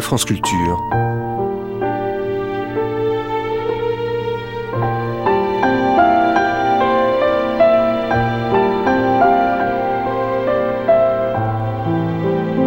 France 0.00 0.24
Culture. 0.24 0.78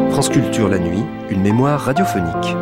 France 0.09 0.29
Culture 0.29 0.69
la 0.69 0.79
nuit, 0.79 1.03
une 1.29 1.41
mémoire 1.41 1.79
radiophonique. 1.81 2.55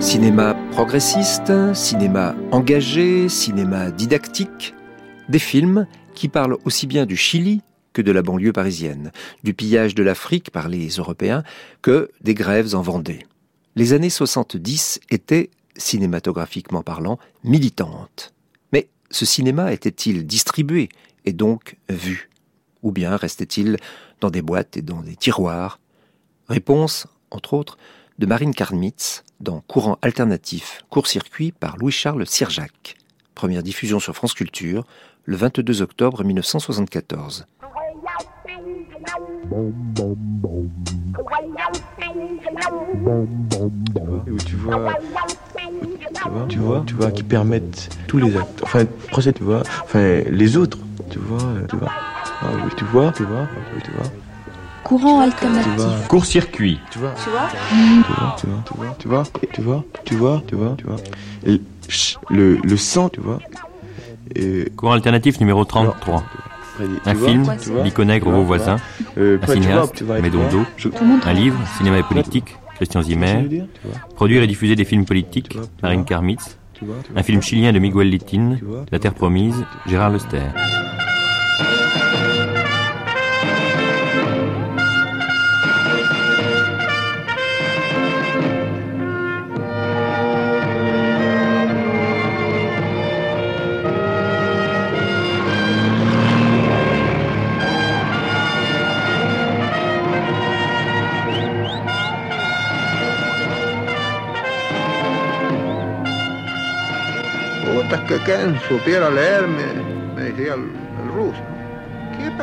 Cinéma 0.00 0.54
progressiste, 0.72 1.52
cinéma 1.74 2.34
engagé, 2.52 3.28
cinéma 3.28 3.90
didactique, 3.90 4.74
des 5.28 5.38
films 5.38 5.86
qui 6.14 6.28
parlent 6.28 6.58
aussi 6.64 6.86
bien 6.86 7.06
du 7.06 7.16
Chili 7.16 7.62
que 7.94 8.02
de 8.02 8.12
la 8.12 8.20
banlieue 8.20 8.52
parisienne, 8.52 9.10
du 9.42 9.54
pillage 9.54 9.94
de 9.94 10.02
l'Afrique 10.02 10.50
par 10.50 10.68
les 10.68 10.88
Européens 10.88 11.42
que 11.80 12.10
des 12.20 12.34
grèves 12.34 12.74
en 12.74 12.82
Vendée. 12.82 13.26
Les 13.76 13.94
années 13.94 14.10
70 14.10 15.00
étaient, 15.10 15.50
cinématographiquement 15.76 16.82
parlant, 16.82 17.18
militantes. 17.42 18.34
Mais 18.72 18.88
ce 19.10 19.24
cinéma 19.24 19.72
était-il 19.72 20.26
distribué 20.26 20.90
et 21.24 21.32
donc 21.32 21.76
vu? 21.88 22.28
Ou 22.82 22.92
bien 22.92 23.16
restait-il 23.16 23.78
dans 24.20 24.30
des 24.30 24.42
boîtes 24.42 24.76
et 24.76 24.82
dans 24.82 25.00
des 25.00 25.16
tiroirs? 25.16 25.80
Réponse, 26.48 27.06
entre 27.30 27.54
autres, 27.54 27.78
de 28.18 28.26
Marine 28.26 28.54
Karnitz 28.54 29.24
dans 29.40 29.60
Courant 29.60 29.98
alternatif, 30.02 30.82
court-circuit 30.90 31.52
par 31.52 31.76
Louis-Charles 31.78 32.26
Sirjac. 32.26 32.96
Première 33.34 33.62
diffusion 33.62 33.98
sur 33.98 34.14
France 34.14 34.34
Culture 34.34 34.86
le 35.24 35.36
22 35.36 35.82
octobre 35.82 36.22
1974. 36.22 37.46
Tu 44.48 44.56
vois, 44.56 44.96
tu 46.48 46.58
vois, 46.58 46.82
tu 46.86 46.94
vois, 46.94 47.10
qui 47.10 47.22
permettent 47.22 47.96
tous 48.06 48.18
les 48.18 48.36
actes, 48.36 48.60
enfin, 48.62 48.84
procès, 49.10 49.32
tu 49.32 49.42
vois, 49.44 49.62
enfin, 49.82 50.22
les 50.28 50.56
autres, 50.56 50.78
tu 51.10 51.18
vois, 51.18 51.38
tu 51.68 51.76
vois, 51.76 51.88
ah, 52.42 52.46
oui, 52.64 52.70
tu 52.76 52.84
vois, 52.84 53.12
tu 53.12 53.24
vois, 53.24 53.46
tu 53.82 53.90
vois. 53.92 54.10
Courant 54.84 55.20
alternatif. 55.20 56.08
Court-circuit. 56.08 56.78
Tu 56.90 56.98
vois. 56.98 57.14
Tu 57.24 57.30
vois. 57.30 57.48
Tu 58.36 58.46
vois. 58.46 58.64
Tu 58.68 58.76
vois. 58.76 58.94
Tu 58.98 59.08
vois. 59.08 59.24
Tu 59.54 59.62
vois. 59.62 59.84
Tu 60.04 60.14
vois. 60.14 60.42
Tu 60.46 60.54
vois. 60.54 60.74
Tu 60.76 60.84
vois. 60.84 60.96
Et 61.46 61.60
le, 62.28 62.56
le 62.56 62.76
sang, 62.76 63.08
tu 63.08 63.20
vois. 63.20 63.38
Et... 64.34 64.70
Courant 64.76 64.92
alternatif 64.92 65.40
numéro 65.40 65.64
33. 65.64 66.22
Un 67.04 67.14
film, 67.14 67.44
Biconègre 67.82 68.30
vos 68.30 68.42
voisins. 68.42 68.76
Euh, 69.18 69.38
un 69.42 69.46
cinéaste, 69.46 70.02
Médondo. 70.02 70.62
Un 71.24 71.32
livre, 71.32 71.58
Cinéma 71.78 71.98
et 71.98 72.02
politique, 72.02 72.56
Christian 72.76 73.02
Zimmer. 73.02 73.66
Produire 74.14 74.42
et 74.42 74.46
diffuser 74.46 74.76
des 74.76 74.84
films 74.84 75.04
politiques, 75.04 75.56
Marine 75.82 76.04
Karmitz. 76.04 76.58
Un 77.16 77.22
film 77.22 77.40
chilien 77.40 77.72
de 77.72 77.78
Miguel 77.78 78.10
Littin, 78.10 78.58
La 78.90 78.98
Terre 78.98 79.14
Promise, 79.14 79.64
Gérard 79.86 80.10
Lester. 80.10 80.40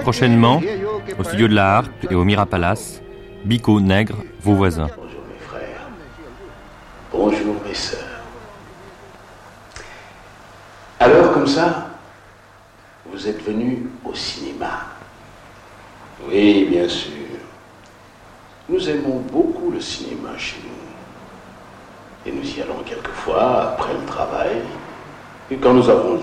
Prochainement, 0.01 0.61
au 1.17 1.23
studio 1.23 1.47
de 1.47 1.55
la 1.55 1.77
Harpe 1.77 2.07
et 2.09 2.15
au 2.15 2.23
Mira 2.23 2.45
Palace, 2.45 3.01
Bico 3.43 3.79
Nègre, 3.79 4.17
vos 4.41 4.53
voisins. 4.53 4.87
Bonjour 4.95 5.23
mes 5.27 5.39
frères. 5.47 5.89
Bonjour 7.11 7.55
mes 7.67 7.73
sœurs. 7.73 7.99
Alors 10.99 11.33
comme 11.33 11.47
ça, 11.47 11.89
vous 13.05 13.27
êtes 13.27 13.43
venus 13.43 13.79
au 14.05 14.13
cinéma. 14.13 14.85
Oui, 16.29 16.67
bien 16.69 16.87
sûr. 16.87 17.11
Nous 18.69 18.89
aimons 18.89 19.21
beaucoup 19.31 19.40
ficamos 25.51 25.85
nos 25.85 25.95
vontade. 25.95 26.20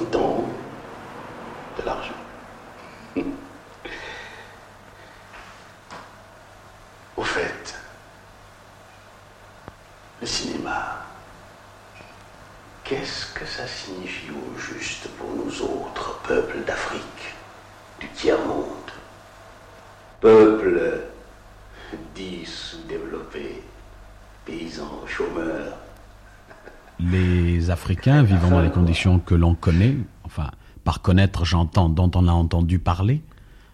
Que 29.26 29.34
l'on 29.34 29.54
connaît, 29.54 29.96
enfin, 30.24 30.50
par 30.84 31.02
connaître, 31.02 31.44
j'entends, 31.44 31.88
dont 31.88 32.10
on 32.14 32.26
a 32.28 32.32
entendu 32.32 32.78
parler, 32.78 33.22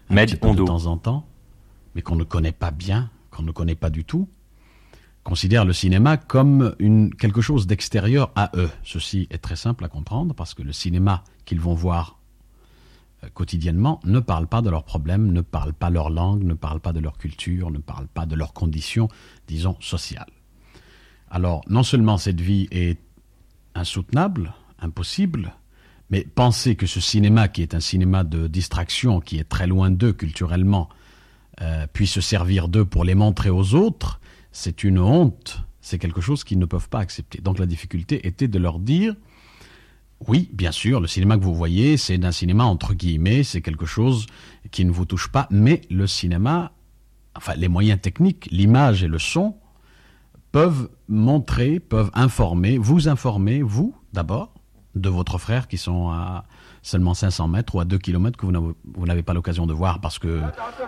un 0.09 0.15
de 0.25 0.65
temps 0.65 0.85
en 0.85 0.97
temps, 0.97 1.25
mais 1.95 2.01
qu'on 2.01 2.15
ne 2.15 2.23
connaît 2.23 2.51
pas 2.51 2.71
bien, 2.71 3.09
qu'on 3.31 3.43
ne 3.43 3.51
connaît 3.51 3.75
pas 3.75 3.89
du 3.89 4.03
tout, 4.03 4.27
considèrent 5.23 5.65
le 5.65 5.73
cinéma 5.73 6.17
comme 6.17 6.75
une, 6.79 7.13
quelque 7.13 7.41
chose 7.41 7.65
d'extérieur 7.65 8.31
à 8.35 8.51
eux. 8.55 8.69
Ceci 8.83 9.27
est 9.31 9.39
très 9.39 9.55
simple 9.55 9.83
à 9.85 9.87
comprendre 9.87 10.35
parce 10.35 10.53
que 10.53 10.61
le 10.61 10.73
cinéma 10.73 11.23
qu'ils 11.45 11.59
vont 11.59 11.73
voir 11.73 12.19
euh, 13.23 13.29
quotidiennement 13.33 13.99
ne 14.03 14.19
parle 14.19 14.47
pas 14.47 14.61
de 14.61 14.69
leurs 14.69 14.83
problèmes, 14.83 15.31
ne 15.31 15.41
parle 15.41 15.73
pas 15.73 15.89
leur 15.89 16.09
langue, 16.09 16.43
ne 16.43 16.53
parle 16.53 16.79
pas 16.79 16.93
de 16.93 16.99
leur 16.99 17.17
culture, 17.17 17.71
ne 17.71 17.79
parle 17.79 18.07
pas 18.07 18.25
de 18.25 18.35
leurs 18.35 18.53
conditions, 18.53 19.07
disons, 19.47 19.77
sociales. 19.79 20.29
Alors, 21.29 21.61
non 21.69 21.83
seulement 21.83 22.17
cette 22.17 22.41
vie 22.41 22.67
est 22.71 22.99
insoutenable, 23.73 24.53
impossible, 24.79 25.53
mais 26.09 26.23
penser 26.23 26.75
que 26.75 26.85
ce 26.85 26.99
cinéma, 26.99 27.47
qui 27.47 27.61
est 27.61 27.73
un 27.73 27.79
cinéma 27.79 28.23
de 28.23 28.47
distraction, 28.47 29.19
qui 29.19 29.37
est 29.39 29.49
très 29.49 29.67
loin 29.67 29.89
d'eux 29.89 30.13
culturellement, 30.13 30.89
euh, 31.61 31.87
puisse 31.91 32.11
se 32.11 32.21
servir 32.21 32.67
d'eux 32.67 32.85
pour 32.85 33.03
les 33.03 33.15
montrer 33.15 33.49
aux 33.49 33.75
autres, 33.75 34.19
c'est 34.51 34.83
une 34.83 34.99
honte, 34.99 35.61
c'est 35.81 35.99
quelque 35.99 36.21
chose 36.21 36.43
qu'ils 36.43 36.59
ne 36.59 36.65
peuvent 36.65 36.89
pas 36.89 36.99
accepter. 36.99 37.39
Donc 37.41 37.59
la 37.59 37.65
difficulté 37.65 38.27
était 38.27 38.47
de 38.47 38.59
leur 38.59 38.79
dire, 38.79 39.15
oui, 40.27 40.49
bien 40.53 40.71
sûr, 40.71 40.99
le 40.99 41.07
cinéma 41.07 41.37
que 41.37 41.43
vous 41.43 41.55
voyez, 41.55 41.97
c'est 41.97 42.23
un 42.23 42.31
cinéma 42.31 42.65
entre 42.65 42.93
guillemets, 42.93 43.43
c'est 43.43 43.61
quelque 43.61 43.85
chose 43.85 44.25
qui 44.71 44.85
ne 44.85 44.91
vous 44.91 45.05
touche 45.05 45.27
pas, 45.27 45.47
mais 45.51 45.81
le 45.89 46.07
cinéma, 46.07 46.71
enfin 47.35 47.53
les 47.55 47.67
moyens 47.67 47.99
techniques, 48.01 48.47
l'image 48.51 49.03
et 49.03 49.07
le 49.07 49.19
son, 49.19 49.55
peuvent 50.51 50.89
montrer, 51.09 51.79
peuvent 51.79 52.11
informer, 52.13 52.77
vous 52.77 53.09
informer, 53.09 53.61
vous 53.61 53.95
d'abord, 54.13 54.54
de 54.95 55.09
votre 55.09 55.37
frère 55.37 55.67
qui 55.67 55.77
sont 55.77 56.09
à 56.09 56.43
seulement 56.81 57.13
500 57.13 57.47
mètres 57.47 57.75
ou 57.75 57.79
à 57.79 57.85
2 57.85 57.97
km 57.97 58.37
que 58.37 58.45
vous 58.45 59.05
n'avez 59.05 59.23
pas 59.23 59.33
l'occasion 59.33 59.65
de 59.65 59.73
voir 59.73 59.99
parce 59.99 60.19
que 60.19 60.39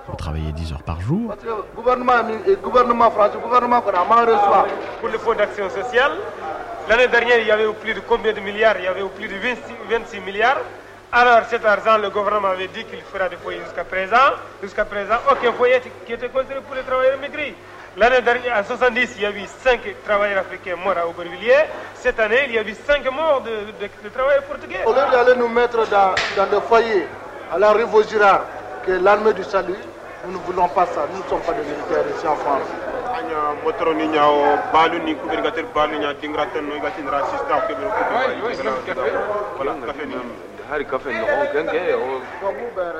vous 0.07 0.15
travaillez 0.15 0.51
10 0.51 0.73
heures 0.73 0.83
par 0.83 1.01
jour. 1.01 1.33
gouvernement, 1.75 2.13
gouvernement 2.63 3.11
français, 3.11 3.37
gouvernement 3.41 3.81
qu'on 3.81 3.91
a 3.91 4.25
reçoit. 4.25 4.67
Pour 4.99 5.09
le 5.09 5.17
fonds 5.17 5.35
d'action 5.35 5.69
sociale, 5.69 6.11
l'année 6.87 7.07
dernière, 7.07 7.39
il 7.39 7.47
y 7.47 7.51
avait 7.51 7.71
plus 7.73 7.93
de 7.93 7.99
combien 8.01 8.31
de 8.31 8.39
milliards? 8.39 8.77
Il 8.77 8.83
y 8.85 8.87
avait 8.87 9.03
plus 9.09 9.27
de 9.27 9.35
26, 9.89 10.19
milliards. 10.21 10.61
Alors 11.11 11.43
cet 11.49 11.65
argent, 11.65 11.97
le 11.97 12.09
gouvernement 12.09 12.49
avait 12.49 12.67
dit 12.67 12.83
qu'il 12.85 12.99
fera 12.99 13.27
des 13.27 13.37
foyers 13.37 13.61
jusqu'à 13.65 13.83
présent. 13.83 14.35
Jusqu'à 14.61 14.85
présent, 14.85 15.15
aucun 15.31 15.51
foyer 15.53 15.81
qui 16.05 16.13
était 16.13 16.29
construit 16.29 16.57
pour 16.65 16.75
les 16.75 16.83
travailleurs 16.83 17.17
immigrés. 17.17 17.55
L'année 17.97 18.21
dernière, 18.21 18.59
en 18.59 18.63
70, 18.63 19.15
il 19.15 19.23
y 19.23 19.25
a 19.25 19.31
eu 19.31 19.41
5 19.63 19.79
travailleurs 20.05 20.41
africains 20.41 20.75
morts 20.75 20.99
à 20.99 21.07
Aubervilliers. 21.07 21.65
Cette 21.95 22.19
année, 22.19 22.45
il 22.47 22.53
y 22.53 22.59
a 22.59 22.61
eu 22.61 22.75
5 22.85 23.03
morts 23.11 23.41
de, 23.41 24.09
travailleurs 24.09 24.43
portugais. 24.43 24.85
Au 24.85 24.91
lieu 24.91 25.01
d'aller 25.11 25.35
nous 25.35 25.47
mettre 25.47 25.87
dans, 25.89 26.13
dans 26.35 26.45
des 26.45 26.61
foyers 26.67 27.07
à 27.51 27.57
la 27.57 27.71
rue 27.71 27.85
Vaugirard, 27.85 28.41
qui 28.85 28.91
est 28.91 28.99
l'armée 28.99 29.33
du 29.33 29.43
salut, 29.43 29.73
nous 30.27 30.33
ne 30.33 30.37
voulons 30.45 30.67
pas 30.67 30.85
ça. 30.85 31.07
Nous 31.11 31.23
ne 31.23 31.27
sommes 31.27 31.41
pas 31.41 31.53
des 31.53 31.63
militaires 31.63 32.05
ici 32.15 32.27
en 32.27 32.35
France. 32.35 32.69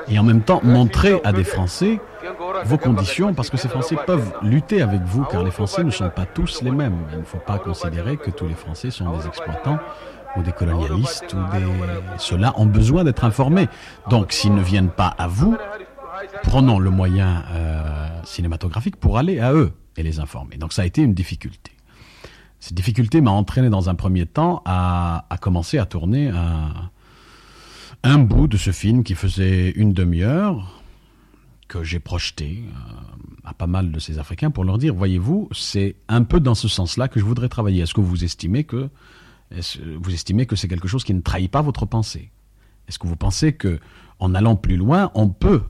Et 0.08 0.18
en 0.18 0.22
même 0.22 0.42
temps, 0.42 0.60
montrer 0.62 1.20
à 1.24 1.32
des 1.32 1.44
Français 1.44 2.00
vos 2.64 2.78
conditions, 2.78 3.34
parce 3.34 3.50
que 3.50 3.56
ces 3.56 3.68
Français 3.68 3.96
peuvent 4.06 4.32
lutter 4.42 4.82
avec 4.82 5.02
vous, 5.02 5.24
car 5.24 5.42
les 5.42 5.50
Français 5.50 5.84
ne 5.84 5.90
sont 5.90 6.10
pas 6.10 6.26
tous 6.26 6.62
les 6.62 6.70
mêmes. 6.70 6.96
Il 7.12 7.18
ne 7.18 7.24
faut 7.24 7.38
pas 7.38 7.58
considérer 7.58 8.16
que 8.16 8.30
tous 8.30 8.46
les 8.46 8.54
Français 8.54 8.90
sont 8.90 9.10
des 9.16 9.26
exploitants 9.26 9.78
ou 10.36 10.42
des 10.42 10.52
colonialistes 10.52 11.34
ou 11.34 11.56
des... 11.56 11.64
Ceux-là 12.18 12.54
ont 12.56 12.66
besoin 12.66 13.04
d'être 13.04 13.24
informés. 13.24 13.68
Donc, 14.08 14.32
s'ils 14.32 14.54
ne 14.54 14.62
viennent 14.62 14.90
pas 14.90 15.14
à 15.18 15.26
vous, 15.26 15.56
prenons 16.42 16.78
le 16.78 16.90
moyen 16.90 17.44
euh, 17.50 18.08
cinématographique 18.24 18.96
pour 18.96 19.18
aller 19.18 19.40
à 19.40 19.52
eux 19.52 19.72
et 19.96 20.02
les 20.02 20.20
informer. 20.20 20.56
Donc, 20.56 20.72
ça 20.72 20.82
a 20.82 20.84
été 20.84 21.02
une 21.02 21.14
difficulté. 21.14 21.72
Cette 22.60 22.74
difficulté 22.74 23.20
m'a 23.20 23.30
entraîné 23.30 23.70
dans 23.70 23.88
un 23.88 23.94
premier 23.94 24.26
temps 24.26 24.62
à, 24.64 25.26
à 25.30 25.38
commencer 25.38 25.78
à 25.78 25.86
tourner 25.86 26.28
un, 26.28 26.90
un 28.02 28.18
bout 28.18 28.46
de 28.46 28.56
ce 28.56 28.70
film 28.70 29.02
qui 29.02 29.14
faisait 29.14 29.70
une 29.70 29.92
demi-heure 29.92 30.82
que 31.66 31.84
j'ai 31.84 31.98
projeté 31.98 32.62
euh, 32.66 32.92
à 33.44 33.54
pas 33.54 33.66
mal 33.66 33.92
de 33.92 33.98
ces 33.98 34.18
Africains 34.18 34.50
pour 34.50 34.64
leur 34.64 34.78
dire, 34.78 34.94
voyez-vous, 34.94 35.48
c'est 35.52 35.96
un 36.08 36.22
peu 36.22 36.40
dans 36.40 36.54
ce 36.54 36.68
sens-là 36.68 37.08
que 37.08 37.20
je 37.20 37.24
voudrais 37.24 37.48
travailler. 37.48 37.82
Est-ce 37.82 37.94
que 37.94 38.00
vous 38.00 38.24
estimez 38.24 38.64
que 38.64 38.90
vous 39.50 40.12
estimez 40.12 40.44
que 40.44 40.56
c'est 40.56 40.68
quelque 40.68 40.88
chose 40.88 41.04
qui 41.04 41.14
ne 41.14 41.20
trahit 41.20 41.50
pas 41.50 41.62
votre 41.62 41.86
pensée? 41.86 42.30
Est-ce 42.86 42.98
que 42.98 43.06
vous 43.06 43.16
pensez 43.16 43.54
que 43.54 43.80
en 44.18 44.34
allant 44.34 44.56
plus 44.56 44.76
loin, 44.76 45.10
on 45.14 45.28
peut 45.28 45.62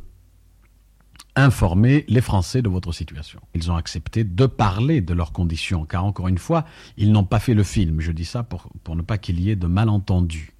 informer 1.36 2.04
les 2.08 2.20
Français 2.20 2.62
de 2.62 2.68
votre 2.68 2.92
situation? 2.92 3.40
Ils 3.54 3.70
ont 3.70 3.76
accepté 3.76 4.24
de 4.24 4.46
parler 4.46 5.00
de 5.00 5.14
leurs 5.14 5.32
conditions, 5.32 5.84
car 5.84 6.04
encore 6.04 6.28
une 6.28 6.38
fois, 6.38 6.64
ils 6.96 7.12
n'ont 7.12 7.24
pas 7.24 7.38
fait 7.38 7.54
le 7.54 7.62
film. 7.62 8.00
Je 8.00 8.10
dis 8.10 8.24
ça 8.24 8.42
pour, 8.42 8.68
pour 8.82 8.96
ne 8.96 9.02
pas 9.02 9.18
qu'il 9.18 9.40
y 9.40 9.50
ait 9.50 9.56
de 9.56 9.66
malentendus. 9.68 10.54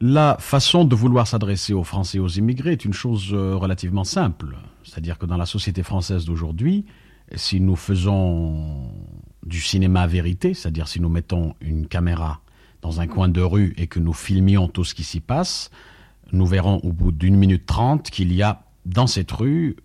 La 0.00 0.36
façon 0.38 0.84
de 0.84 0.94
vouloir 0.94 1.26
s'adresser 1.26 1.72
aux 1.72 1.82
Français 1.82 2.18
et 2.18 2.20
aux 2.20 2.28
immigrés 2.28 2.72
est 2.72 2.84
une 2.84 2.92
chose 2.92 3.30
euh, 3.32 3.54
relativement 3.56 4.04
simple. 4.04 4.58
C'est-à-dire 4.84 5.16
que 5.16 5.24
dans 5.24 5.38
la 5.38 5.46
société 5.46 5.82
française 5.82 6.26
d'aujourd'hui, 6.26 6.84
si 7.34 7.60
nous 7.60 7.76
faisons 7.76 8.90
du 9.46 9.58
cinéma 9.58 10.06
vérité, 10.06 10.52
c'est-à-dire 10.52 10.86
si 10.86 11.00
nous 11.00 11.08
mettons 11.08 11.54
une 11.62 11.86
caméra 11.86 12.42
dans 12.82 13.00
un 13.00 13.06
coin 13.06 13.28
de 13.28 13.40
rue 13.40 13.72
et 13.78 13.86
que 13.86 13.98
nous 13.98 14.12
filmions 14.12 14.68
tout 14.68 14.84
ce 14.84 14.94
qui 14.94 15.02
s'y 15.02 15.20
passe, 15.20 15.70
nous 16.30 16.46
verrons 16.46 16.78
au 16.82 16.92
bout 16.92 17.10
d'une 17.10 17.36
minute 17.36 17.64
trente 17.64 18.10
qu'il 18.10 18.34
y 18.34 18.42
a 18.42 18.64
dans 18.84 19.06
cette 19.06 19.32
rue 19.32 19.76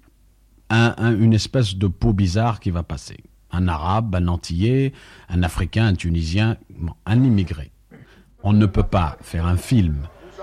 une 0.69 1.33
espèce 1.33 1.75
de 1.75 1.87
peau 1.87 2.11
bizarre 2.11 2.59
qui 2.59 2.69
va 2.69 2.83
passer. 2.83 3.17
Un 3.51 3.69
arabe, 3.69 4.13
un 4.15 4.27
antillais, 4.27 4.91
un 5.29 5.41
africain, 5.43 5.85
un 5.87 5.95
tunisien, 5.95 6.57
un 7.05 7.23
immigré. 7.23 7.71
On 8.43 8.53
ne 8.53 8.65
peut 8.65 8.83
pas 8.83 9.17
faire 9.21 9.45
un 9.45 9.55
film 9.55 9.95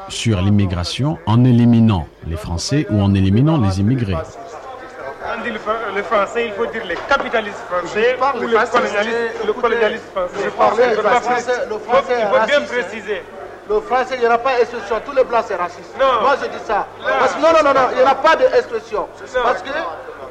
sur 0.08 0.40
l'immigration 0.40 1.18
en 1.26 1.44
éliminant 1.44 2.06
les 2.26 2.36
Français 2.36 2.86
ou 2.90 3.02
en 3.02 3.12
éliminant 3.12 3.58
les 3.60 3.80
immigrés. 3.80 4.14
On 4.14 5.42
dit 5.42 5.50
les 5.50 6.02
Français, 6.02 6.46
il 6.46 6.52
faut 6.52 6.66
dire 6.66 6.84
les 6.86 6.94
capitalistes 7.08 7.58
français 7.68 8.16
ou 8.36 8.46
les 8.46 9.52
colonialistes, 9.52 10.04
français. 10.12 10.44
Je 10.44 10.50
parlais 10.50 10.94
le 10.94 11.02
français, 11.02 11.52
le 11.68 11.78
français 11.78 12.14
Il 12.20 12.38
faut 12.38 12.46
bien 12.46 12.60
préciser. 12.60 13.22
Le 13.68 13.80
français, 13.80 14.14
il 14.14 14.20
n'y 14.20 14.26
aura 14.26 14.38
pas 14.38 14.56
d'expression. 14.56 14.96
Tous 15.04 15.12
les 15.12 15.24
blancs, 15.24 15.44
c'est 15.46 15.56
raciste. 15.56 15.92
Non. 16.00 16.22
Moi, 16.22 16.36
je 16.40 16.48
dis 16.48 16.64
ça. 16.64 16.86
Parce 17.02 17.34
que, 17.34 17.40
non, 17.42 17.48
non, 17.48 17.62
non, 17.64 17.74
non, 17.74 17.88
il 17.90 17.96
n'y 17.96 18.02
aura 18.02 18.14
pas 18.14 18.36
d'expression. 18.36 19.08
Parce 19.42 19.60
que, 19.62 19.70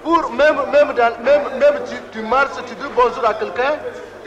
pour 0.03 0.31
même, 0.31 0.55
même, 0.71 0.95
même, 1.23 1.59
même 1.59 1.83
tu, 1.87 1.95
tu 2.11 2.21
marches, 2.25 2.57
tu 2.65 2.73
dis 2.73 2.89
bonjour 2.95 3.27
à 3.27 3.33
quelqu'un, 3.35 3.75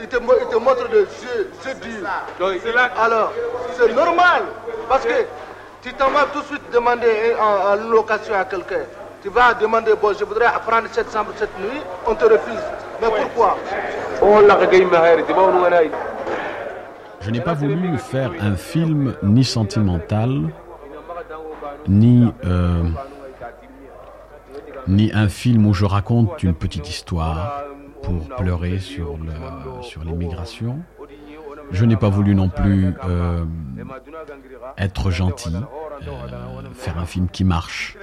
il 0.01 0.09
te, 0.09 0.17
il 0.17 0.47
te 0.49 0.57
montre 0.57 0.89
des 0.89 1.01
yeux, 1.01 1.51
yeux. 1.65 2.75
Alors, 2.99 3.33
c'est 3.77 3.93
normal. 3.95 4.43
Parce 4.89 5.05
que 5.05 5.27
tu 5.83 5.93
t'en 5.95 6.11
vas 6.11 6.27
tout 6.33 6.41
de 6.41 6.45
suite 6.47 6.63
demander 6.73 7.35
en, 7.41 7.77
location 7.91 8.35
à 8.35 8.45
quelqu'un. 8.45 8.85
Tu 9.23 9.29
vas 9.29 9.55
demander, 9.55 9.93
bon, 10.01 10.13
je 10.19 10.25
voudrais 10.25 10.47
apprendre 10.47 10.89
cette 10.91 11.13
chambre 11.13 11.33
cette 11.37 11.59
nuit, 11.59 11.81
on 12.07 12.15
te 12.15 12.25
refuse. 12.25 12.65
Mais 13.01 13.09
pourquoi? 13.09 13.57
Je 17.21 17.31
n'ai 17.31 17.41
pas 17.41 17.55
voulu 17.55 17.99
faire 17.99 18.31
un 18.41 18.57
film 18.57 19.15
ni 19.23 19.45
sentimental, 19.45 20.51
ni, 21.87 22.33
euh, 22.45 22.83
ni 24.89 25.11
un 25.15 25.29
film 25.29 25.67
où 25.67 25.75
je 25.75 25.85
raconte 25.85 26.43
une 26.43 26.55
petite 26.55 26.89
histoire 26.89 27.65
pour 28.03 28.29
pleurer 28.37 28.79
sur 28.79 29.17
l'immigration. 30.05 30.83
Sur 30.83 31.01
je 31.73 31.85
n'ai 31.85 31.97
pas 31.97 32.09
voulu 32.09 32.35
non 32.35 32.49
plus 32.49 32.93
euh, 33.05 33.45
être 34.77 35.11
gentil, 35.11 35.51
euh, 35.55 36.63
faire 36.75 36.99
un 36.99 37.07
film 37.07 37.29
qui 37.29 37.45
marche, 37.45 37.97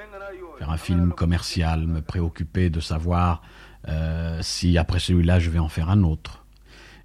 faire 0.57 0.71
un 0.71 0.77
film 0.77 1.11
commercial, 1.11 1.85
me 1.85 2.01
préoccuper 2.01 2.69
de 2.69 2.79
savoir 2.79 3.41
euh, 3.87 4.39
si 4.41 4.77
après 4.77 4.99
celui-là 4.99 5.39
je 5.39 5.49
vais 5.49 5.59
en 5.59 5.69
faire 5.69 5.89
un 5.89 6.03
autre. 6.03 6.45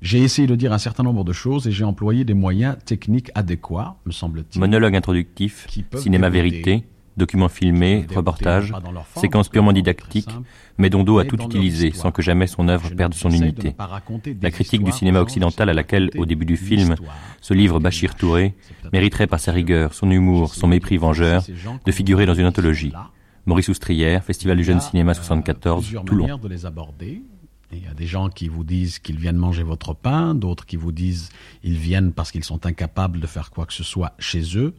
J'ai 0.00 0.18
essayé 0.18 0.48
de 0.48 0.56
dire 0.56 0.72
un 0.72 0.78
certain 0.78 1.04
nombre 1.04 1.22
de 1.22 1.32
choses 1.32 1.68
et 1.68 1.72
j'ai 1.72 1.84
employé 1.84 2.24
des 2.24 2.34
moyens 2.34 2.76
techniques 2.84 3.30
adéquats, 3.36 3.96
me 4.04 4.10
semble-t-il. 4.10 4.58
Monologue 4.58 4.96
introductif, 4.96 5.68
cinéma 5.94 6.28
vérité, 6.28 6.84
documents 7.16 7.48
filmés, 7.48 8.06
reportages, 8.14 8.72
séquences 9.16 9.48
purement 9.48 9.72
didactiques, 9.72 10.30
mais 10.78 10.90
Dondo 10.90 11.18
a 11.18 11.24
tout 11.24 11.40
utilisé 11.42 11.92
sans 11.92 12.10
que 12.10 12.22
jamais 12.22 12.46
son 12.46 12.68
œuvre 12.68 12.88
perde 12.90 13.14
son 13.14 13.30
unité. 13.30 13.74
La 14.40 14.50
critique 14.50 14.84
du 14.84 14.92
cinéma 14.92 15.20
occidental 15.20 15.68
à 15.68 15.74
laquelle, 15.74 16.10
au 16.16 16.26
début 16.26 16.46
du 16.46 16.56
film, 16.56 16.94
se 17.40 17.54
livre 17.54 17.80
Bachir 17.80 18.14
Touré 18.14 18.54
mériterait 18.92 19.26
par 19.26 19.40
sa 19.40 19.52
rigueur, 19.52 19.94
son 19.94 20.10
humour, 20.10 20.54
son 20.54 20.68
mépris 20.68 20.96
vengeur, 20.96 21.42
de 21.84 21.92
figurer 21.92 22.26
dans 22.26 22.34
une 22.34 22.46
anthologie. 22.46 22.92
Maurice 23.44 23.68
Oustrière, 23.68 24.22
Festival 24.22 24.56
du 24.56 24.64
Jeune 24.64 24.80
Cinéma 24.80 25.14
74, 25.14 25.96
Toulon. 26.06 26.38
Il 27.72 27.82
y 27.82 27.86
a 27.86 27.94
des 27.94 28.06
gens 28.06 28.28
qui 28.28 28.48
vous 28.48 28.64
disent 28.64 28.98
qu'ils 28.98 29.18
viennent 29.18 29.36
manger 29.36 29.62
votre 29.62 29.94
pain, 29.94 30.34
d'autres 30.34 30.66
qui 30.66 30.76
vous 30.76 30.92
disent 30.92 31.30
qu'ils 31.62 31.78
viennent 31.78 32.12
parce 32.12 32.30
qu'ils 32.30 32.44
sont 32.44 32.66
incapables 32.66 33.18
de 33.18 33.26
faire 33.26 33.50
quoi 33.50 33.64
que 33.64 33.72
ce 33.72 33.82
soit 33.82 34.12
chez 34.18 34.58
eux. 34.58 34.74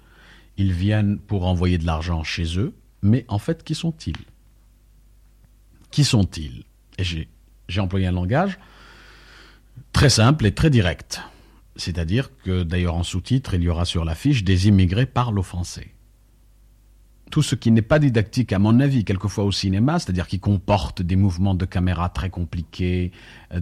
Ils 0.58 0.72
viennent 0.72 1.18
pour 1.18 1.46
envoyer 1.46 1.78
de 1.78 1.86
l'argent 1.86 2.24
chez 2.24 2.60
eux, 2.60 2.74
mais 3.02 3.26
en 3.28 3.40
fait, 3.40 3.64
qui 3.64 3.76
sont-ils? 3.76 4.18
Qui 5.92 6.04
sont-ils? 6.04 6.64
Et 6.98 7.04
j'ai 7.04 7.80
employé 7.82 8.08
un 8.08 8.12
langage 8.12 8.60
très 9.92 10.10
simple 10.10 10.46
et 10.46 10.54
très 10.54 10.70
direct. 10.70 11.22
C'est-à-dire 11.76 12.30
que, 12.44 12.64
d'ailleurs, 12.64 12.96
en 12.96 13.04
sous-titre, 13.04 13.56
il 13.56 13.64
y 13.64 13.70
aura 13.70 13.86
sur 13.86 14.06
l'affiche 14.06 14.44
des 14.44 14.68
immigrés 14.68 15.06
parlent 15.06 15.40
au 15.40 15.44
français. 15.44 15.90
Tout 17.32 17.42
ce 17.42 17.56
qui 17.56 17.72
n'est 17.72 17.82
pas 17.82 17.98
didactique, 17.98 18.54
à 18.54 18.60
mon 18.60 18.80
avis, 18.80 19.06
quelquefois 19.06 19.44
au 19.44 19.52
cinéma, 19.52 19.98
c'est-à-dire 19.98 20.28
qui 20.28 20.40
comporte 20.40 21.02
des 21.02 21.16
mouvements 21.16 21.56
de 21.56 21.66
caméra 21.66 22.10
très 22.10 22.30
compliqués, 22.30 23.12
euh, 23.52 23.60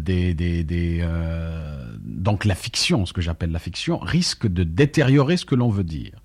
donc 2.01 2.43
la 2.43 2.55
fiction, 2.55 3.05
ce 3.05 3.13
que 3.13 3.21
j'appelle 3.21 3.51
la 3.51 3.59
fiction, 3.59 3.97
risque 3.97 4.45
de 4.45 4.65
détériorer 4.65 5.37
ce 5.37 5.45
que 5.45 5.55
l'on 5.55 5.69
veut 5.69 5.85
dire. 5.85 6.20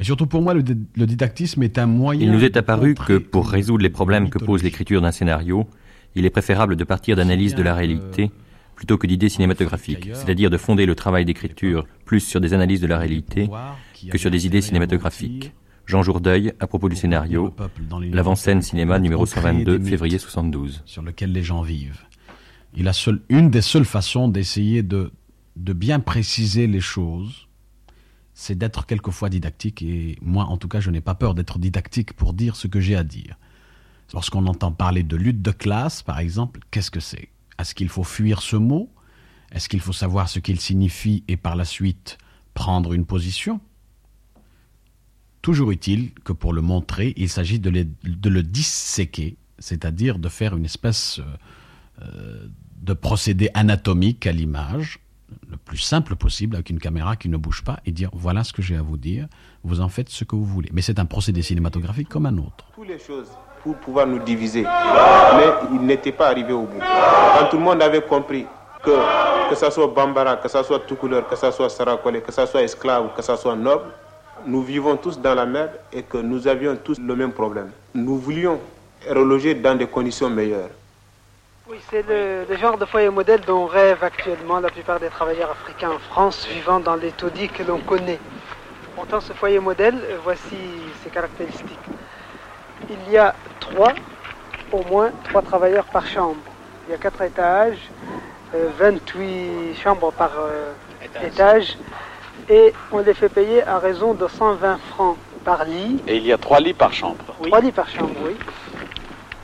Et 0.00 0.04
surtout 0.04 0.26
pour 0.26 0.42
moi, 0.42 0.54
le, 0.54 0.62
didactisme 0.62 1.62
est 1.62 1.78
un 1.78 1.86
moyen. 1.86 2.20
Il 2.22 2.32
nous 2.32 2.44
est 2.44 2.56
apparu 2.56 2.94
que 2.94 3.18
pour 3.18 3.48
résoudre 3.48 3.82
les 3.82 3.90
problèmes 3.90 4.30
que 4.30 4.38
pose 4.38 4.62
l'écriture 4.62 5.00
d'un 5.00 5.12
scénario, 5.12 5.66
il 6.14 6.24
est 6.24 6.30
préférable 6.30 6.76
de 6.76 6.84
partir 6.84 7.16
d'analyse 7.16 7.54
de 7.54 7.62
la 7.62 7.74
réalité 7.74 8.30
plutôt 8.74 8.98
que 8.98 9.06
d'idées 9.06 9.28
cinématographiques, 9.28 10.10
c'est-à-dire 10.14 10.50
de 10.50 10.56
fonder 10.56 10.86
le 10.86 10.94
travail 10.94 11.24
d'écriture 11.24 11.86
plus 12.04 12.20
sur 12.20 12.40
des 12.40 12.52
analyses 12.54 12.80
de 12.80 12.86
la 12.86 12.98
réalité 12.98 13.48
que 14.10 14.18
sur 14.18 14.30
des 14.30 14.46
idées 14.46 14.60
cinématographiques. 14.62 15.52
Jean 15.84 16.02
Jourdeuil, 16.02 16.52
à 16.60 16.66
propos 16.66 16.88
du 16.88 16.96
scénario, 16.96 17.54
l'avant-scène 18.12 18.62
cinéma 18.62 18.98
numéro 18.98 19.26
122, 19.26 19.80
février 19.80 20.18
72. 20.18 20.82
Sur 20.86 21.02
lequel 21.02 21.32
les 21.32 21.42
gens 21.42 21.62
vivent. 21.62 22.00
Il 22.74 22.88
a 22.88 22.92
seul, 22.92 23.20
une 23.28 23.50
des 23.50 23.60
seules 23.60 23.84
façons 23.84 24.28
d'essayer 24.28 24.82
de, 24.82 25.12
de 25.56 25.72
bien 25.72 26.00
préciser 26.00 26.66
les 26.66 26.80
choses, 26.80 27.48
c'est 28.42 28.56
d'être 28.56 28.86
quelquefois 28.86 29.28
didactique, 29.28 29.82
et 29.82 30.18
moi 30.20 30.46
en 30.46 30.56
tout 30.56 30.66
cas 30.66 30.80
je 30.80 30.90
n'ai 30.90 31.00
pas 31.00 31.14
peur 31.14 31.34
d'être 31.34 31.60
didactique 31.60 32.12
pour 32.12 32.34
dire 32.34 32.56
ce 32.56 32.66
que 32.66 32.80
j'ai 32.80 32.96
à 32.96 33.04
dire. 33.04 33.38
Lorsqu'on 34.12 34.46
entend 34.46 34.72
parler 34.72 35.04
de 35.04 35.16
lutte 35.16 35.42
de 35.42 35.52
classe, 35.52 36.02
par 36.02 36.18
exemple, 36.18 36.58
qu'est-ce 36.72 36.90
que 36.90 36.98
c'est? 36.98 37.28
Est-ce 37.60 37.72
qu'il 37.72 37.88
faut 37.88 38.02
fuir 38.02 38.42
ce 38.42 38.56
mot? 38.56 38.92
Est-ce 39.52 39.68
qu'il 39.68 39.78
faut 39.78 39.92
savoir 39.92 40.28
ce 40.28 40.40
qu'il 40.40 40.58
signifie 40.58 41.22
et 41.28 41.36
par 41.36 41.54
la 41.54 41.64
suite 41.64 42.18
prendre 42.52 42.94
une 42.94 43.06
position? 43.06 43.60
Toujours 45.40 45.70
utile 45.70 46.10
que 46.24 46.32
pour 46.32 46.52
le 46.52 46.62
montrer, 46.62 47.14
il 47.16 47.28
s'agit 47.28 47.60
de, 47.60 47.70
le 47.70 48.42
disséquer, 48.42 49.36
c'est-à-dire 49.60 50.18
de 50.18 50.28
faire 50.28 50.56
une 50.56 50.64
espèce 50.64 51.20
euh, 52.02 52.48
de 52.80 52.92
procédé 52.92 53.50
anatomique 53.54 54.26
à 54.26 54.32
l'image, 54.32 54.98
le 55.48 55.56
plus 55.56 55.78
simple 55.78 56.16
possible 56.16 56.56
avec 56.56 56.70
une 56.70 56.78
caméra 56.78 57.16
qui 57.16 57.28
ne 57.28 57.36
bouge 57.36 57.62
pas 57.62 57.78
et 57.86 57.92
dire 57.92 58.10
voilà 58.12 58.44
ce 58.44 58.52
que 58.52 58.62
j'ai 58.62 58.76
à 58.76 58.82
vous 58.82 58.96
dire, 58.96 59.26
vous 59.64 59.80
en 59.80 59.88
faites 59.88 60.08
ce 60.08 60.24
que 60.24 60.36
vous 60.36 60.44
voulez. 60.44 60.70
Mais 60.72 60.82
c'est 60.82 60.98
un 60.98 61.04
procédé 61.06 61.42
cinématographique 61.42 62.08
comme 62.08 62.26
un 62.26 62.36
autre. 62.38 62.64
Toutes 62.74 62.88
les 62.88 62.98
choses 62.98 63.28
pour 63.62 63.76
pouvoir 63.76 64.06
nous 64.06 64.18
diviser, 64.18 64.62
mais 64.62 65.46
il 65.72 65.80
n'était 65.82 66.12
pas 66.12 66.28
arrivé 66.28 66.52
au 66.52 66.62
bout. 66.62 66.80
Quand 66.80 67.46
tout 67.48 67.56
le 67.58 67.62
monde 67.62 67.80
avait 67.82 68.02
compris 68.02 68.44
que 68.82 68.90
que 69.52 69.58
ce 69.58 69.70
soit 69.70 69.86
Bambara, 69.86 70.36
que 70.36 70.48
ce 70.48 70.62
soit 70.62 70.78
tout 70.80 70.96
couleur, 70.96 71.28
que 71.28 71.36
ce 71.36 71.50
soit 71.50 71.68
Sarakole, 71.68 72.22
que 72.22 72.32
ce 72.32 72.46
soit 72.46 72.62
esclave, 72.62 73.10
que 73.14 73.20
ce 73.22 73.36
soit 73.36 73.54
noble, 73.54 73.84
nous 74.46 74.62
vivons 74.62 74.96
tous 74.96 75.20
dans 75.20 75.34
la 75.34 75.44
merde 75.44 75.72
et 75.92 76.02
que 76.02 76.16
nous 76.16 76.48
avions 76.48 76.76
tous 76.82 76.98
le 76.98 77.14
même 77.14 77.32
problème. 77.32 77.70
Nous 77.94 78.16
voulions 78.16 78.58
reloger 79.08 79.54
dans 79.54 79.76
des 79.76 79.86
conditions 79.86 80.30
meilleures. 80.30 80.70
Oui, 81.68 81.78
c'est 81.90 82.04
le, 82.08 82.44
genre 82.56 82.76
de 82.76 82.84
foyer 82.84 83.08
modèle 83.08 83.40
dont 83.46 83.66
rêvent 83.66 84.02
actuellement 84.02 84.58
la 84.58 84.68
plupart 84.68 84.98
des 84.98 85.06
travailleurs 85.06 85.52
africains 85.52 85.92
en 85.92 85.98
France 86.00 86.44
vivant 86.48 86.80
dans 86.80 86.96
les 86.96 87.12
taudis 87.12 87.48
que 87.48 87.62
l'on 87.62 87.78
connaît. 87.78 88.18
Pourtant, 88.96 89.20
ce 89.20 89.32
foyer 89.32 89.60
modèle, 89.60 89.94
euh, 89.94 90.18
voici 90.24 90.56
ses 91.04 91.10
caractéristiques. 91.10 91.78
Il 92.90 93.12
y 93.12 93.16
a 93.16 93.36
trois, 93.60 93.92
au 94.72 94.82
moins 94.90 95.12
trois 95.22 95.40
travailleurs 95.40 95.84
par 95.84 96.04
chambre. 96.04 96.40
Il 96.88 96.90
y 96.90 96.94
a 96.94 96.98
quatre 96.98 97.22
étages, 97.22 97.78
28 98.52 99.20
euh, 99.22 99.74
chambres 99.76 100.12
par 100.12 100.32
euh, 100.40 100.72
étage. 101.24 101.78
et 102.48 102.74
on 102.90 102.98
les 102.98 103.14
fait 103.14 103.28
payer 103.28 103.62
à 103.62 103.78
raison 103.78 104.14
de 104.14 104.26
120 104.26 104.78
francs 104.90 105.16
par 105.44 105.64
lit. 105.64 106.02
Et 106.08 106.16
il 106.16 106.26
y 106.26 106.32
a 106.32 106.38
trois 106.38 106.58
lits 106.58 106.74
par 106.74 106.92
chambre. 106.92 107.24
Trois 107.40 107.60
lits 107.60 107.70
par 107.70 107.88
chambre, 107.88 108.16
oui. 108.24 108.36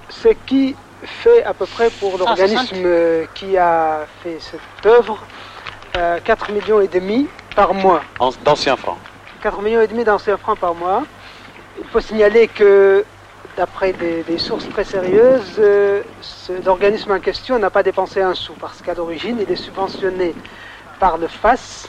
Ce 0.08 0.30
qui 0.46 0.74
fait 1.04 1.44
à 1.44 1.54
peu 1.54 1.66
près 1.66 1.90
pour 1.90 2.18
l'organisme 2.18 2.76
euh, 2.84 3.24
qui 3.34 3.56
a 3.56 4.06
fait 4.22 4.38
cette 4.40 4.86
œuvre 4.86 5.18
4 6.24 6.52
millions 6.52 6.80
et 6.80 6.86
demi 6.86 7.28
par 7.56 7.74
mois. 7.74 8.02
D'anciens 8.44 8.76
francs. 8.76 8.98
4 9.42 9.62
millions 9.62 9.80
et 9.80 9.88
demi 9.88 10.04
d'anciens 10.04 10.36
francs 10.36 10.58
par 10.58 10.74
mois. 10.74 11.02
Il 11.78 11.86
faut 11.88 12.00
signaler 12.00 12.46
que 12.46 13.04
d'après 13.56 13.92
des, 13.92 14.38
sources 14.38 14.68
très 14.68 14.84
sérieuses, 14.84 15.56
euh, 15.58 16.02
l'organisme 16.64 17.10
en 17.10 17.18
question 17.18 17.58
n'a 17.58 17.70
pas 17.70 17.82
dépensé 17.82 18.20
un 18.22 18.34
sou 18.34 18.54
parce 18.60 18.80
qu'à 18.80 18.94
l'origine, 18.94 19.38
il 19.40 19.50
est 19.50 19.56
subventionné 19.56 20.34
par 21.00 21.18
le 21.18 21.26
FAS, 21.26 21.88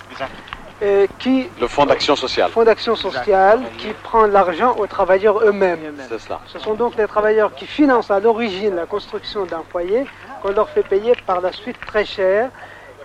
euh, 0.81 1.07
qui, 1.19 1.49
le 1.59 1.67
Fonds 1.67 1.85
d'action 1.85 2.15
sociale. 2.15 2.49
Fonds 2.51 2.63
d'action 2.63 2.95
sociale 2.95 3.61
qui 3.77 3.89
prend 4.03 4.25
l'argent 4.25 4.75
aux 4.77 4.87
travailleurs 4.87 5.43
eux-mêmes. 5.43 5.93
Ce 6.47 6.59
sont 6.59 6.73
donc 6.73 6.95
les 6.97 7.07
travailleurs 7.07 7.53
qui 7.53 7.65
financent 7.65 8.11
à 8.11 8.19
l'origine 8.19 8.75
la 8.75 8.85
construction 8.85 9.45
d'un 9.45 9.63
foyer 9.69 10.05
qu'on 10.41 10.51
leur 10.51 10.69
fait 10.69 10.83
payer 10.83 11.13
par 11.25 11.41
la 11.41 11.51
suite 11.51 11.79
très 11.85 12.05
cher. 12.05 12.49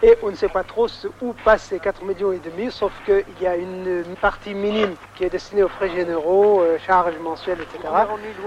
Et 0.03 0.19
on 0.23 0.31
ne 0.31 0.37
sait 0.37 0.49
pas 0.49 0.65
trop 0.65 0.87
où 1.23 1.33
passent 1.45 1.65
ces 1.65 1.79
4 1.79 2.05
millions 2.05 2.31
et 2.31 2.39
demi, 2.39 2.71
sauf 2.71 2.93
qu'il 3.07 3.25
y 3.41 3.47
a 3.47 3.57
une 3.57 4.05
partie 4.21 4.53
minime 4.53 4.97
qui 5.17 5.25
est 5.25 5.31
destinée 5.31 5.63
aux 5.63 5.69
frais 5.69 5.89
généraux, 5.89 6.61
euh, 6.61 6.77
charges 6.85 7.17
mensuelles, 7.23 7.61
etc. 7.63 7.93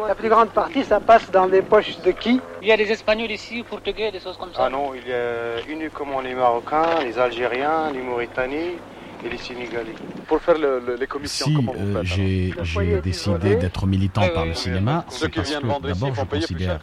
La 0.07 0.13
plus 0.13 0.29
grande 0.29 0.49
partie, 0.49 0.83
ça 0.83 0.99
passe 0.99 1.31
dans 1.31 1.47
les 1.47 1.63
poches 1.63 1.99
de 2.01 2.11
qui? 2.11 2.39
Il 2.61 2.67
y 2.67 2.71
a 2.71 2.77
des 2.77 2.91
Espagnols 2.91 3.31
ici, 3.31 3.63
Portugais, 3.63 4.11
des 4.11 4.19
choses 4.19 4.37
comme 4.37 4.53
ça. 4.53 4.65
Ah 4.65 4.69
non, 4.69 4.93
il 4.93 5.07
y 5.07 5.13
a 5.13 5.61
uniquement 5.67 6.21
les 6.21 6.35
Marocains, 6.35 6.99
les 7.03 7.17
Algériens, 7.17 7.91
les 7.91 8.01
Mauritaniens 8.01 8.75
et 9.23 9.29
les 9.29 9.37
Sénégalais. 9.37 9.95
Pour 10.27 10.41
faire 10.41 10.55
les 10.99 11.07
commissions, 11.07 11.47
si 11.47 11.67
euh, 11.77 12.03
j'ai 12.63 13.01
décidé 13.01 13.55
d'être 13.55 13.85
militant 13.87 14.27
par 14.33 14.45
le 14.45 14.53
cinéma, 14.53 15.05
c'est 15.09 15.29
parce 15.29 15.49
que 15.51 15.87
d'abord 15.87 16.15
je 16.15 16.23
considère 16.23 16.79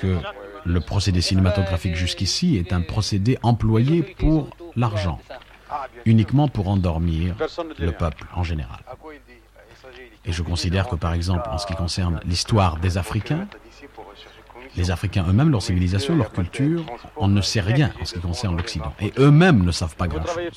que 0.00 0.16
le 0.64 0.80
procédé 0.80 1.20
cinématographique 1.20 1.96
jusqu'ici 1.96 2.56
est 2.56 2.72
un 2.72 2.80
procédé 2.82 3.38
employé 3.42 4.02
pour 4.02 4.50
l'argent, 4.76 5.18
uniquement 6.04 6.48
pour 6.48 6.68
endormir 6.68 7.34
le 7.78 7.92
peuple 7.92 8.24
en 8.34 8.42
général. 8.42 8.80
Et 10.26 10.32
je 10.32 10.42
considère 10.42 10.88
que 10.88 10.96
par 10.96 11.12
exemple, 11.12 11.48
en 11.50 11.58
ce 11.58 11.66
qui 11.66 11.74
concerne 11.74 12.20
l'histoire 12.24 12.78
des 12.78 12.96
Africains, 12.96 13.46
les 14.76 14.90
Africains 14.90 15.24
eux-mêmes, 15.28 15.50
leur 15.50 15.62
civilisation, 15.62 16.16
leur 16.16 16.32
culture, 16.32 16.84
on 17.16 17.28
ne 17.28 17.40
sait 17.40 17.60
rien 17.60 17.92
en 18.00 18.04
ce 18.04 18.14
qui 18.14 18.20
concerne 18.20 18.56
l'Occident. 18.56 18.92
Et 19.00 19.12
eux-mêmes 19.18 19.64
ne 19.64 19.72
savent 19.72 19.96
pas 19.96 20.08
grand-chose. 20.08 20.50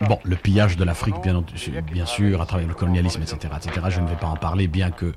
Bon, 0.00 0.18
le 0.24 0.36
pillage 0.36 0.76
de 0.76 0.84
l'Afrique, 0.84 1.16
bien, 1.22 2.06
sûr, 2.06 2.40
à 2.40 2.46
travers 2.46 2.66
le 2.66 2.74
colonialisme, 2.74 3.22
etc., 3.22 3.52
etc., 3.56 3.86
je 3.90 4.00
ne 4.00 4.08
vais 4.08 4.16
pas 4.16 4.26
en 4.26 4.36
parler, 4.36 4.68
bien 4.68 4.90
que 4.90 5.12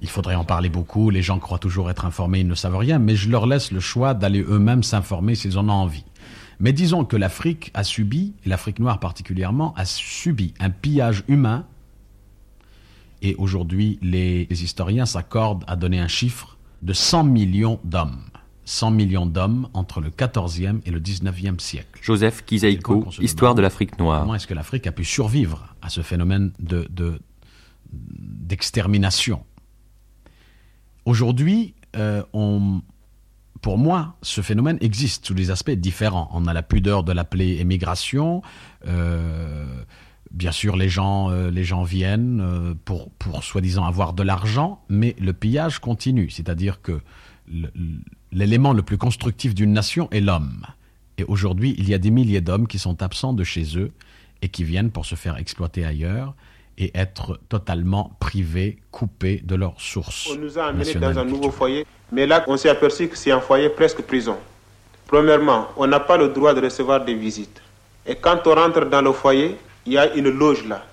il 0.00 0.08
faudrait 0.08 0.34
en 0.34 0.44
parler 0.44 0.68
beaucoup. 0.68 1.10
Les 1.10 1.22
gens 1.22 1.38
croient 1.38 1.60
toujours 1.60 1.88
être 1.88 2.04
informés, 2.04 2.40
ils 2.40 2.48
ne 2.48 2.56
savent 2.56 2.76
rien, 2.76 2.98
mais 2.98 3.14
je 3.14 3.30
leur 3.30 3.46
laisse 3.46 3.70
le 3.70 3.78
choix 3.78 4.14
d'aller 4.14 4.42
eux-mêmes 4.42 4.82
s'informer 4.82 5.36
s'ils 5.36 5.58
en 5.58 5.68
ont 5.68 5.72
envie. 5.72 6.04
Mais 6.58 6.72
disons 6.72 7.04
que 7.04 7.16
l'Afrique 7.16 7.70
a 7.74 7.84
subi, 7.84 8.34
l'Afrique 8.44 8.80
noire 8.80 8.98
particulièrement, 8.98 9.74
a 9.76 9.84
subi 9.84 10.54
un 10.58 10.70
pillage 10.70 11.22
humain. 11.28 11.66
Et 13.20 13.36
aujourd'hui, 13.36 14.00
les 14.02 14.48
historiens 14.50 15.06
s'accordent 15.06 15.64
à 15.68 15.76
donner 15.76 16.00
un 16.00 16.08
chiffre 16.08 16.58
de 16.82 16.92
100 16.92 17.24
millions 17.24 17.80
d'hommes. 17.84 18.24
100 18.64 18.90
millions 18.92 19.26
d'hommes 19.26 19.68
entre 19.74 20.00
le 20.00 20.10
14e 20.10 20.80
et 20.84 20.90
le 20.90 21.00
19e 21.00 21.58
siècle. 21.58 21.98
Joseph 22.00 22.44
Kizaïko, 22.44 23.06
Histoire 23.20 23.54
de 23.54 23.62
l'Afrique 23.62 23.98
noire. 23.98 24.22
Comment 24.22 24.36
est-ce 24.36 24.46
que 24.46 24.54
l'Afrique 24.54 24.86
a 24.86 24.92
pu 24.92 25.04
survivre 25.04 25.74
à 25.82 25.88
ce 25.88 26.00
phénomène 26.00 26.52
de, 26.58 26.88
d'extermination? 27.90 29.44
Aujourd'hui, 31.04 31.74
euh, 31.96 32.22
pour 33.60 33.78
moi, 33.78 34.16
ce 34.22 34.40
phénomène 34.40 34.78
existe 34.80 35.26
sous 35.26 35.34
des 35.34 35.50
aspects 35.50 35.70
différents. 35.70 36.28
On 36.32 36.46
a 36.46 36.52
la 36.52 36.62
pudeur 36.62 37.02
de 37.02 37.12
l'appeler 37.12 37.58
émigration. 37.58 38.42
Euh, 38.86 39.84
Bien 40.32 40.52
sûr, 40.52 40.76
les 40.76 40.88
gens, 40.88 41.30
euh, 41.30 41.50
les 41.50 41.62
gens 41.62 41.82
viennent 41.82 42.40
euh, 42.40 42.74
pour, 42.84 43.10
pour 43.10 43.44
soi-disant 43.44 43.84
avoir 43.84 44.14
de 44.14 44.22
l'argent, 44.22 44.80
mais 44.88 45.14
le 45.20 45.34
pillage 45.34 45.78
continue. 45.78 46.30
C'est-à-dire 46.30 46.80
que 46.80 47.00
l'élément 48.32 48.72
le 48.72 48.82
plus 48.82 48.96
constructif 48.96 49.54
d'une 49.54 49.72
nation 49.72 50.08
est 50.10 50.20
l'homme. 50.20 50.64
Et 51.18 51.24
aujourd'hui, 51.24 51.74
il 51.76 51.88
y 51.88 51.94
a 51.94 51.98
des 51.98 52.10
milliers 52.10 52.40
d'hommes 52.40 52.66
qui 52.66 52.78
sont 52.78 53.02
absents 53.02 53.34
de 53.34 53.44
chez 53.44 53.76
eux 53.76 53.92
et 54.40 54.48
qui 54.48 54.64
viennent 54.64 54.90
pour 54.90 55.04
se 55.04 55.14
faire 55.16 55.36
exploiter 55.36 55.84
ailleurs 55.84 56.34
et 56.78 56.90
être 56.94 57.38
totalement 57.50 58.16
privés, 58.18 58.78
coupés 58.90 59.42
de 59.44 59.54
leurs 59.54 59.78
sources. 59.80 60.30
On 60.32 60.36
nous 60.36 60.58
a 60.58 60.64
amenés 60.66 60.94
dans 60.94 61.18
un 61.18 61.24
nouveau 61.24 61.50
foyer, 61.50 61.86
mais 62.10 62.26
là, 62.26 62.42
on 62.48 62.56
s'est 62.56 62.70
aperçu 62.70 63.08
que 63.08 63.16
c'est 63.16 63.30
un 63.30 63.40
foyer 63.40 63.68
presque 63.68 64.00
prison. 64.02 64.36
Premièrement, 65.06 65.68
on 65.76 65.86
n'a 65.86 66.00
pas 66.00 66.16
le 66.16 66.28
droit 66.28 66.54
de 66.54 66.62
recevoir 66.62 67.04
des 67.04 67.14
visites. 67.14 67.60
Et 68.06 68.16
quand 68.16 68.46
on 68.46 68.54
rentre 68.54 68.86
dans 68.86 69.02
le 69.02 69.12
foyer, 69.12 69.58
il 69.86 69.92
y 69.94 69.98
a 69.98 70.14
une 70.14 70.30
loge 70.30 70.64
là. 70.64 70.84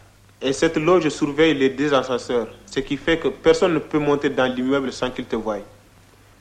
Et 0.42 0.54
cette 0.54 0.78
loge 0.78 1.10
surveille 1.10 1.54
les 1.54 1.70
deux 1.70 1.94
ascenseurs, 1.94 2.48
ce 2.66 2.80
qui 2.80 2.98
fait 2.98 3.18
que 3.18 3.28
personne 3.28 3.74
ne 3.74 3.80
peut 3.80 4.00
monter 4.00 4.30
dans 4.30 4.46
l'immeuble 4.46 4.92
sans 4.94 5.12
qu'il 5.12 5.26
te 5.26 5.36
voie. 5.36 5.58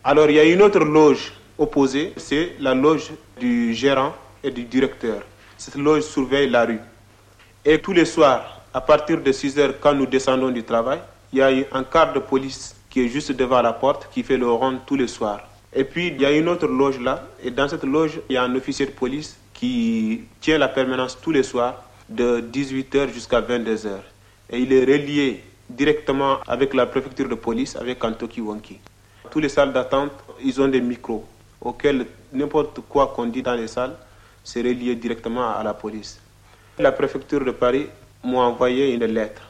Alors 0.04 0.30
il 0.30 0.36
y 0.36 0.40
a 0.40 0.44
une 0.44 0.62
autre 0.62 0.78
loge 0.78 1.32
opposée, 1.58 2.12
c'est 2.16 2.52
la 2.60 2.74
loge 2.74 3.10
du 3.40 3.74
gérant 3.74 4.14
et 4.42 4.50
du 4.50 4.62
directeur. 4.62 5.22
Cette 5.56 5.74
loge 5.74 6.02
surveille 6.02 6.48
la 6.48 6.64
rue. 6.64 6.80
Et 7.64 7.80
tous 7.80 7.92
les 7.92 8.04
soirs, 8.04 8.62
à 8.72 8.80
partir 8.80 9.20
de 9.20 9.32
6 9.32 9.58
heures, 9.58 9.74
quand 9.80 9.94
nous 9.94 10.06
descendons 10.06 10.50
du 10.50 10.62
travail, 10.62 11.00
il 11.32 11.40
y 11.40 11.42
a 11.42 11.50
un 11.72 11.82
quart 11.82 12.12
de 12.12 12.20
police 12.20 12.76
qui 12.88 13.04
est 13.04 13.08
juste 13.08 13.32
devant 13.32 13.60
la 13.60 13.72
porte, 13.72 14.08
qui 14.12 14.22
fait 14.22 14.36
le 14.36 14.48
rond 14.48 14.78
tous 14.86 14.96
les 14.96 15.08
soirs. 15.08 15.40
Et 15.74 15.84
puis, 15.84 16.08
il 16.08 16.22
y 16.22 16.24
a 16.24 16.30
une 16.30 16.48
autre 16.48 16.66
loge 16.66 17.00
là, 17.00 17.24
et 17.42 17.50
dans 17.50 17.68
cette 17.68 17.84
loge, 17.84 18.20
il 18.28 18.34
y 18.34 18.36
a 18.36 18.44
un 18.44 18.54
officier 18.54 18.86
de 18.86 18.92
police 18.92 19.36
qui 19.52 20.22
tient 20.40 20.56
la 20.58 20.68
permanence 20.68 21.18
tous 21.20 21.32
les 21.32 21.42
soirs 21.42 21.82
de 22.08 22.40
18h 22.40 23.12
jusqu'à 23.12 23.40
22h. 23.40 23.88
Et 24.50 24.60
il 24.60 24.72
est 24.72 24.84
relié 24.84 25.42
directement 25.68 26.38
avec 26.46 26.74
la 26.74 26.86
préfecture 26.86 27.28
de 27.28 27.34
police, 27.34 27.76
avec 27.76 27.98
Kantoki 27.98 28.40
Wanki. 28.40 28.78
Tous 29.30 29.40
les 29.40 29.48
salles 29.48 29.72
d'attente, 29.72 30.12
ils 30.42 30.60
ont 30.60 30.68
des 30.68 30.80
micros 30.80 31.26
auxquels 31.60 32.06
n'importe 32.32 32.80
quoi 32.88 33.12
qu'on 33.14 33.26
dit 33.26 33.42
dans 33.42 33.54
les 33.54 33.68
salles, 33.68 33.96
c'est 34.44 34.60
relié 34.62 34.94
directement 34.94 35.54
à 35.54 35.62
la 35.62 35.74
police. 35.74 36.20
La 36.78 36.92
préfecture 36.92 37.44
de 37.44 37.50
Paris 37.50 37.86
m'a 38.24 38.38
envoyé 38.38 38.94
une 38.94 39.04
lettre. 39.04 39.42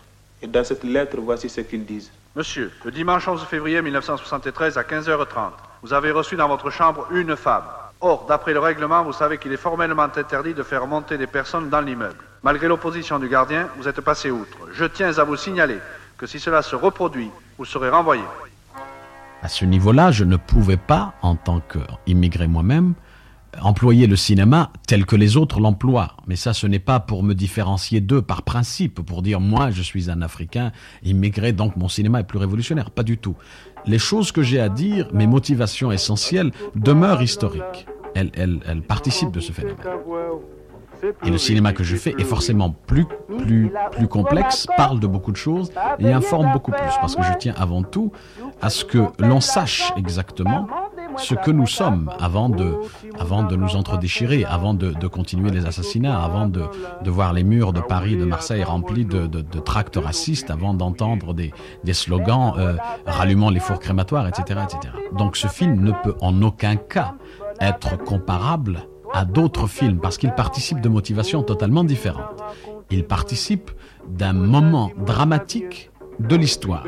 Et 0.43 0.47
dans 0.47 0.65
cette 0.65 0.85
lettre, 0.85 1.17
voici 1.19 1.49
ce 1.49 1.61
qu'ils 1.61 1.85
disent. 1.85 2.11
Monsieur, 2.35 2.73
le 2.85 2.91
dimanche 2.91 3.27
11 3.27 3.45
février 3.45 3.83
1973 3.83 4.79
à 4.79 4.83
15h30, 4.83 5.51
vous 5.83 5.93
avez 5.93 6.11
reçu 6.11 6.37
dans 6.37 6.49
votre 6.49 6.71
chambre 6.71 7.07
une 7.11 7.37
femme. 7.37 7.65
Or, 8.01 8.27
d'après 8.29 8.53
le 8.53 8.61
règlement, 8.61 9.03
vous 9.03 9.13
savez 9.13 9.39
qu'il 9.39 9.53
est 9.53 9.57
formellement 9.57 10.05
interdit 10.05 10.55
de 10.55 10.63
faire 10.63 10.87
monter 10.87 11.19
des 11.19 11.27
personnes 11.27 11.69
dans 11.69 11.81
l'immeuble. 11.81 12.15
Malgré 12.45 12.69
l'opposition 12.69 13.19
du 13.19 13.29
gardien, 13.29 13.69
vous 13.77 13.89
êtes 13.89 14.01
passé 14.01 14.31
outre. 14.31 14.57
Je 14.73 14.85
tiens 14.85 15.19
à 15.19 15.25
vous 15.25 15.35
signaler 15.35 15.79
que 16.17 16.27
si 16.27 16.39
cela 16.39 16.63
se 16.63 16.77
reproduit, 16.77 17.31
vous 17.59 17.65
serez 17.65 17.91
renvoyé. 17.91 18.23
À 19.43 19.49
ce 19.49 19.65
niveau-là, 19.65 20.13
je 20.13 20.23
ne 20.23 20.37
pouvais 20.37 20.77
pas, 20.77 21.15
en 21.23 21.35
tant 21.35 21.61
qu'immigré 21.61 22.47
moi-même, 22.47 22.95
employer 23.61 24.07
le 24.07 24.17
cinéma 24.17 24.71
tel 24.87 25.07
que 25.07 25.17
les 25.17 25.37
autres 25.37 25.61
l'emploient. 25.61 26.17
Mais 26.27 26.37
ça, 26.37 26.53
ce 26.53 26.67
n'est 26.67 26.79
pas 26.79 27.01
pour 27.01 27.23
me 27.23 27.35
différencier 27.35 28.01
d'eux 28.01 28.23
par 28.23 28.43
principe, 28.43 29.01
pour 29.01 29.23
dire 29.23 29.41
moi, 29.41 29.71
je 29.71 29.83
suis 29.83 30.11
un 30.11 30.23
Africain 30.23 30.73
immigré, 31.03 31.53
donc 31.53 31.77
mon 31.77 31.89
cinéma 31.89 32.21
est 32.21 32.25
plus 32.25 32.39
révolutionnaire. 32.39 32.91
Pas 32.91 33.03
du 33.03 33.19
tout. 33.19 33.37
Les 33.89 33.99
choses 33.99 34.31
que 34.31 34.43
j'ai 34.43 34.61
à 34.61 34.69
dire, 34.69 35.09
mes 35.13 35.27
motivations 35.27 35.91
essentielles, 35.91 36.53
demeurent 36.77 37.23
historiques 37.23 37.87
elle, 38.15 38.31
elle, 38.35 38.61
elle 38.67 38.83
participe 38.83 39.31
de 39.31 39.41
ce 39.41 39.53
phénomène. 39.53 39.79
Et 41.25 41.31
le 41.31 41.39
cinéma 41.39 41.73
que 41.73 41.85
je 41.85 41.95
fais 41.95 42.15
est 42.19 42.25
forcément 42.25 42.71
plus, 42.71 43.07
plus, 43.39 43.71
plus 43.93 44.09
complexe, 44.09 44.67
parle 44.77 44.99
de 44.99 45.07
beaucoup 45.07 45.31
de 45.31 45.37
choses 45.37 45.71
et 46.01 46.13
informe 46.13 46.53
beaucoup 46.53 46.73
plus. 46.73 46.91
Parce 47.01 47.15
que 47.15 47.23
je 47.23 47.33
tiens 47.39 47.55
avant 47.57 47.85
tout 47.85 48.11
à 48.61 48.69
ce 48.69 48.85
que 48.85 49.07
l'on 49.21 49.41
sache 49.41 49.93
exactement 49.97 50.67
ce 51.17 51.35
que 51.35 51.51
nous 51.51 51.67
sommes 51.67 52.11
avant 52.21 52.49
de, 52.49 52.77
avant 53.19 53.43
de 53.43 53.57
nous 53.57 53.77
entredéchirer, 53.77 54.45
avant 54.45 54.75
de, 54.75 54.93
de 54.93 55.07
continuer 55.07 55.51
les 55.51 55.67
assassinats, 55.67 56.23
avant 56.23 56.47
de, 56.47 56.65
de, 57.03 57.11
voir 57.11 57.33
les 57.33 57.45
murs 57.45 57.73
de 57.73 57.81
Paris, 57.81 58.17
de 58.17 58.25
Marseille 58.25 58.63
remplis 58.63 59.05
de, 59.05 59.27
de 59.27 59.59
tracts 59.61 59.97
racistes, 59.97 60.51
avant 60.51 60.75
d'entendre 60.75 61.35
des, 61.35 61.53
des, 61.85 61.95
slogans 61.95 62.55
euh, 62.59 62.77
rallumant 63.07 63.51
les 63.51 63.61
fours 63.61 63.81
crématoires, 63.81 64.29
etc., 64.29 64.61
etc. 64.65 64.95
Donc 65.17 65.37
ce 65.37 65.49
film 65.49 65.81
ne 65.83 65.93
peut 65.93 66.15
en 66.21 66.43
aucun 66.43 66.77
cas 66.77 67.15
être 67.61 67.97
comparable 67.97 68.81
à 69.13 69.25
d'autres 69.25 69.67
films 69.67 70.01
parce 70.01 70.19
qu'il 70.19 70.33
participe 70.33 70.81
de 70.81 70.89
motivations 70.89 71.43
totalement 71.43 71.85
différentes. 71.85 72.43
Il 72.91 73.05
participe 73.05 73.71
d'un 74.09 74.33
moment 74.33 74.91
dramatique 74.97 75.91
de 76.19 76.37
l'histoire, 76.37 76.85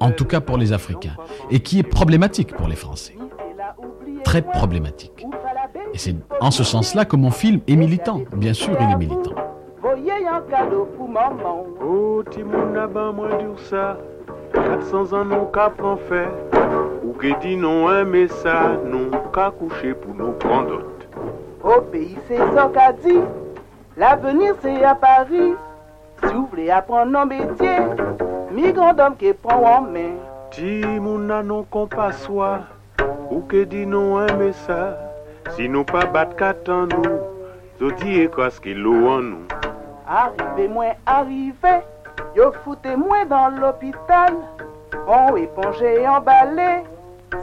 en 0.00 0.10
tout 0.10 0.24
cas 0.24 0.40
pour 0.40 0.58
les 0.58 0.72
Africains, 0.72 1.16
et 1.50 1.60
qui 1.60 1.78
est 1.78 1.84
problématique 1.84 2.54
pour 2.54 2.68
les 2.68 2.76
Français. 2.76 3.16
Très 4.34 4.42
problématique. 4.42 5.24
Et 5.92 5.98
c'est 5.98 6.16
en 6.40 6.50
ce 6.50 6.64
sens-là 6.64 7.04
que 7.04 7.14
mon 7.14 7.30
film 7.30 7.60
est 7.68 7.76
militant. 7.76 8.22
Bien 8.34 8.52
sûr, 8.52 8.76
il 8.80 8.90
est 8.90 8.96
militant. 8.96 9.30
Oh, 11.80 12.24
Timona, 12.28 12.88
ben 12.88 13.12
moins 13.12 13.38
dur 13.38 13.56
ça. 13.70 13.96
400 14.52 15.12
ans, 15.12 15.24
non, 15.24 15.44
cap 15.54 15.80
en 15.80 15.96
fait. 15.96 16.26
Ou 17.04 17.12
que 17.12 17.40
dit 17.42 17.56
non, 17.56 17.88
aimer 17.96 18.26
ça, 18.26 18.72
non, 18.84 19.08
qu'à 19.32 19.52
coucher 19.52 19.94
pour 19.94 20.16
nous 20.16 20.32
prendre. 20.32 20.80
Au 21.62 21.80
pays, 21.82 22.18
c'est 22.26 22.38
ça 22.38 22.68
qu'a 22.74 22.92
dit. 22.92 23.20
L'avenir, 23.96 24.56
c'est 24.60 24.82
à 24.82 24.96
Paris. 24.96 25.54
Si 26.24 26.34
vous 26.34 26.46
voulez 26.46 26.70
apprendre 26.70 27.16
un 27.16 27.26
métier, 27.26 27.78
migrant 28.50 28.94
d'homme 28.94 29.14
qui 29.16 29.32
prend 29.32 29.62
en 29.62 29.82
main. 29.82 30.14
Timona, 30.50 31.44
non, 31.44 31.64
qu'on 31.70 31.86
pas 31.86 32.10
soi. 32.10 32.62
Ou 33.34 33.40
que 33.40 33.64
dit 33.64 33.84
non, 33.84 34.24
aimer 34.24 34.52
ça. 34.52 34.96
Si 35.56 35.68
nous 35.68 35.82
pas 35.82 36.06
battre 36.06 36.36
qu'attend 36.36 36.86
nous, 36.86 37.18
Zodi 37.80 38.20
et 38.20 38.28
quoi 38.28 38.48
ce 38.48 38.60
qu'il 38.60 38.86
en 38.86 39.18
nous. 39.22 39.48
Arrivez, 40.08 40.68
moi, 40.68 40.94
arrivez. 41.04 41.82
Yo 42.36 42.52
foutez 42.62 42.94
moi 42.94 43.24
dans 43.24 43.48
l'hôpital. 43.48 44.34
On 45.08 45.34
éponge 45.34 45.82
et 45.82 46.06
emballé. 46.06 46.84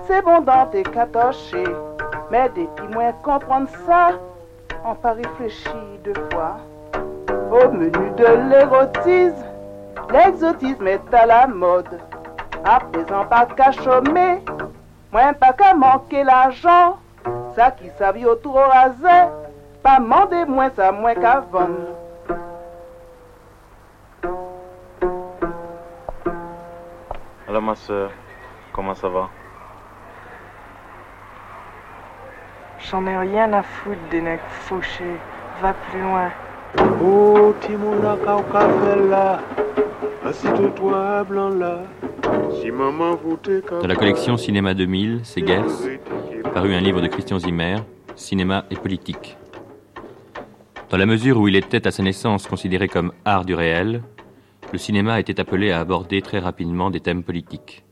C'est 0.08 0.22
bon 0.22 0.40
dans 0.40 0.66
tes 0.68 0.84
catochés. 0.84 1.76
Mais 2.32 2.50
depuis 2.56 2.88
moi 2.94 3.12
comprendre 3.22 3.68
ça, 3.86 4.12
on 4.86 4.96
pas 4.96 5.12
réfléchi 5.12 5.70
deux 6.06 6.14
fois. 6.32 6.56
Au 7.52 7.70
menu 7.70 8.12
de 8.16 8.50
l'érotisme, 8.50 9.46
l'exotisme 10.10 10.88
est 10.88 11.14
à 11.14 11.26
la 11.26 11.48
mode. 11.48 12.00
À 12.64 12.80
présent, 12.80 13.26
pas 13.26 13.46
qu'à 13.46 13.74
chômer, 13.74 14.40
moins 15.12 15.34
pas 15.34 15.54
qu'à 15.54 15.74
manquer 15.74 16.24
l'argent. 16.24 16.98
Ça 17.56 17.72
qui 17.72 17.90
savait 17.98 18.26
autour 18.26 18.56
au 18.56 18.68
rasé, 18.68 19.30
pas 19.84 20.00
demander 20.00 20.46
moins 20.46 20.72
ça, 20.76 20.92
moins 20.92 21.14
qu'à 21.14 21.42
vendre. 21.42 21.98
Alors 27.48 27.62
ma 27.62 27.76
soeur, 27.76 28.12
comment 28.72 28.96
ça 28.96 29.10
va? 29.10 29.30
J'en 32.80 33.06
ai 33.06 33.18
rien 33.18 33.52
à 33.54 33.62
foutre 33.62 34.00
des 34.10 34.22
necks 34.22 34.40
fauchés. 34.50 35.18
Va 35.62 35.74
plus 35.74 36.02
loin. 36.02 36.30
Oh, 37.04 37.54
Timona 37.62 38.16
là. 39.10 39.40
Assis-toi, 40.24 41.24
blanc 41.24 41.50
là. 41.50 41.84
Si 42.62 42.70
maman 42.70 43.16
voûtait 43.16 43.62
Dans 43.70 43.88
la 43.88 43.96
collection 43.96 44.38
Cinéma 44.38 44.76
2000, 44.76 45.22
c'est 45.24 45.46
Gers, 45.46 45.66
paru 46.54 46.76
un 46.76 46.80
livre 46.80 47.02
de 47.02 47.08
Christian 47.08 47.40
Zimmer, 47.40 47.78
Cinéma 48.16 48.66
et 48.70 48.76
politique. 48.76 49.36
Dans 50.92 50.98
la 50.98 51.08
mesure 51.08 51.40
où 51.40 51.48
il 51.48 51.56
était 51.56 51.88
à 51.88 51.92
sa 51.92 52.04
naissance 52.04 52.46
considéré 52.46 52.88
comme 52.88 53.14
art 53.26 53.46
du 53.46 53.56
réel, 53.56 54.04
le 54.72 54.78
cinéma 54.78 55.20
était 55.20 55.40
appelé 55.40 55.72
à 55.72 55.80
aborder 55.80 56.22
très 56.22 56.38
rapidement 56.38 56.92
des 56.92 57.00
thèmes 57.00 57.24
politiques. 57.24 57.84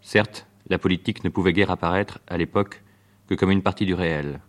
Certes, 0.00 0.48
la 0.68 0.78
politique 0.78 1.22
ne 1.22 1.28
pouvait 1.28 1.52
guère 1.52 1.70
apparaître, 1.70 2.18
à 2.26 2.38
l'époque, 2.38 2.82
que 3.28 3.36
comme 3.36 3.52
une 3.52 3.62
partie 3.62 3.86
du 3.86 3.94
réel, 3.94 4.40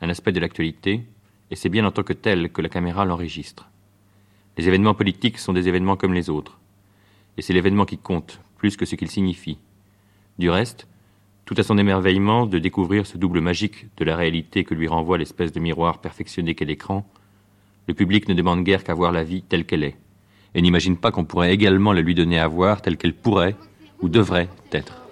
un 0.00 0.08
aspect 0.08 0.32
de 0.32 0.40
l'actualité, 0.40 1.02
et 1.50 1.56
c'est 1.56 1.68
bien 1.68 1.84
en 1.84 1.90
tant 1.90 2.02
que 2.02 2.14
tel 2.14 2.50
que 2.50 2.62
la 2.62 2.70
caméra 2.70 3.04
l'enregistre. 3.04 3.68
Les 4.56 4.68
événements 4.68 4.94
politiques 4.94 5.38
sont 5.38 5.52
des 5.52 5.68
événements 5.68 5.96
comme 5.96 6.14
les 6.14 6.30
autres, 6.30 6.58
et 7.36 7.42
c'est 7.42 7.52
l'événement 7.52 7.84
qui 7.84 7.98
compte, 7.98 8.40
plus 8.56 8.76
que 8.76 8.86
ce 8.86 8.96
qu'il 8.96 9.10
signifie. 9.10 9.58
Du 10.38 10.48
reste, 10.48 10.86
tout 11.44 11.54
à 11.58 11.62
son 11.62 11.76
émerveillement 11.76 12.46
de 12.46 12.58
découvrir 12.58 13.06
ce 13.06 13.18
double 13.18 13.40
magique 13.40 13.86
de 13.98 14.04
la 14.04 14.16
réalité 14.16 14.64
que 14.64 14.74
lui 14.74 14.88
renvoie 14.88 15.18
l'espèce 15.18 15.52
de 15.52 15.60
miroir 15.60 16.00
perfectionné 16.00 16.54
qu'est 16.54 16.64
l'écran, 16.64 17.06
le 17.86 17.94
public 17.94 18.28
ne 18.28 18.34
demande 18.34 18.64
guère 18.64 18.82
qu'à 18.82 18.94
voir 18.94 19.12
la 19.12 19.24
vie 19.24 19.42
telle 19.42 19.66
qu'elle 19.66 19.84
est, 19.84 19.96
et 20.54 20.62
n'imagine 20.62 20.96
pas 20.96 21.10
qu'on 21.10 21.24
pourrait 21.24 21.52
également 21.52 21.92
la 21.92 22.00
lui 22.00 22.14
donner 22.14 22.38
à 22.38 22.48
voir 22.48 22.80
telle 22.80 22.96
qu'elle 22.96 23.14
pourrait 23.14 23.56
ou 24.00 24.08
devrait 24.08 24.48
être. 24.72 25.02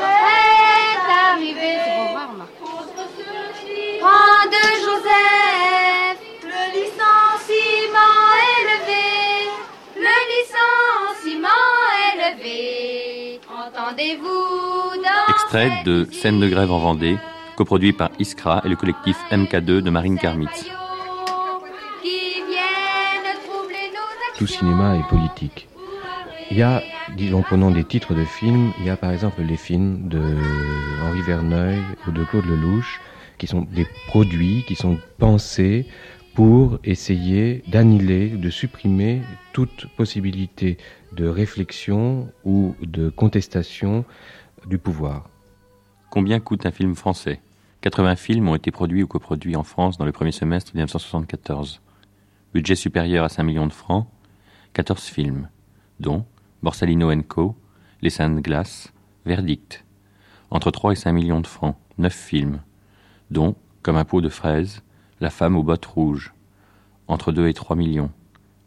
est 0.00 1.10
arrivé. 1.32 2.37
Prends 4.00 4.46
de 4.54 4.64
Joseph, 4.84 6.18
le 6.44 6.62
licenciement 6.78 8.24
élevé, 8.60 9.50
le 9.96 10.16
licenciement 10.34 11.48
élevé. 12.14 13.40
Entendez-vous 13.48 15.02
dans 15.02 15.32
Extrait 15.32 15.82
de 15.84 16.06
Scène 16.12 16.38
de 16.38 16.48
grève 16.48 16.70
en 16.70 16.78
Vendée, 16.78 17.16
coproduit 17.56 17.92
par 17.92 18.10
Iskra 18.18 18.62
et 18.64 18.68
le 18.68 18.76
collectif 18.76 19.16
MK2 19.30 19.80
de 19.80 19.90
Marine 19.90 20.18
Karmitz. 20.18 20.66
Tout 24.38 24.46
cinéma 24.46 24.96
est 24.96 25.08
politique. 25.08 25.68
Il 26.52 26.56
y 26.58 26.62
a, 26.62 26.82
disons, 27.16 27.42
prenons 27.42 27.72
des 27.72 27.82
titres 27.84 28.14
de 28.14 28.24
films, 28.24 28.72
il 28.78 28.86
y 28.86 28.90
a 28.90 28.96
par 28.96 29.10
exemple 29.10 29.42
les 29.42 29.56
films 29.56 30.08
de 30.08 30.22
Henri 31.02 31.22
Verneuil 31.22 31.82
ou 32.06 32.12
de 32.12 32.24
Claude 32.24 32.46
Lelouch, 32.46 33.00
qui 33.38 33.46
sont 33.46 33.62
des 33.62 33.86
produits 34.08 34.64
qui 34.66 34.74
sont 34.74 34.98
pensés 35.18 35.86
pour 36.34 36.78
essayer 36.84 37.64
d'annihiler, 37.66 38.28
de 38.28 38.50
supprimer 38.50 39.22
toute 39.52 39.86
possibilité 39.96 40.78
de 41.12 41.26
réflexion 41.26 42.30
ou 42.44 42.76
de 42.80 43.08
contestation 43.08 44.04
du 44.66 44.78
pouvoir. 44.78 45.28
Combien 46.10 46.38
coûte 46.38 46.64
un 46.66 46.70
film 46.70 46.94
français? 46.94 47.40
80 47.80 48.16
films 48.16 48.48
ont 48.48 48.54
été 48.54 48.70
produits 48.70 49.02
ou 49.02 49.06
coproduits 49.06 49.56
en 49.56 49.62
France 49.62 49.98
dans 49.98 50.04
le 50.04 50.12
premier 50.12 50.32
semestre 50.32 50.72
1974. 50.74 51.80
Budget 52.54 52.74
supérieur 52.74 53.24
à 53.24 53.28
5 53.28 53.42
millions 53.42 53.66
de 53.66 53.72
francs, 53.72 54.06
14 54.74 55.02
films, 55.04 55.48
dont 56.00 56.24
Borsalino 56.62 57.10
Co., 57.22 57.56
Les 58.00 58.10
Saintes 58.10 58.42
Glaces, 58.42 58.92
Verdict. 59.26 59.84
Entre 60.50 60.70
3 60.70 60.92
et 60.92 60.96
5 60.96 61.12
millions 61.12 61.40
de 61.40 61.46
francs, 61.46 61.76
9 61.98 62.12
films, 62.12 62.60
dont, 63.30 63.54
comme 63.82 63.96
un 63.96 64.04
pot 64.04 64.20
de 64.20 64.28
fraises, 64.28 64.82
La 65.20 65.30
femme 65.30 65.56
aux 65.56 65.64
bottes 65.64 65.86
rouges. 65.86 66.32
Entre 67.08 67.32
2 67.32 67.48
et 67.48 67.54
3 67.54 67.74
millions, 67.74 68.10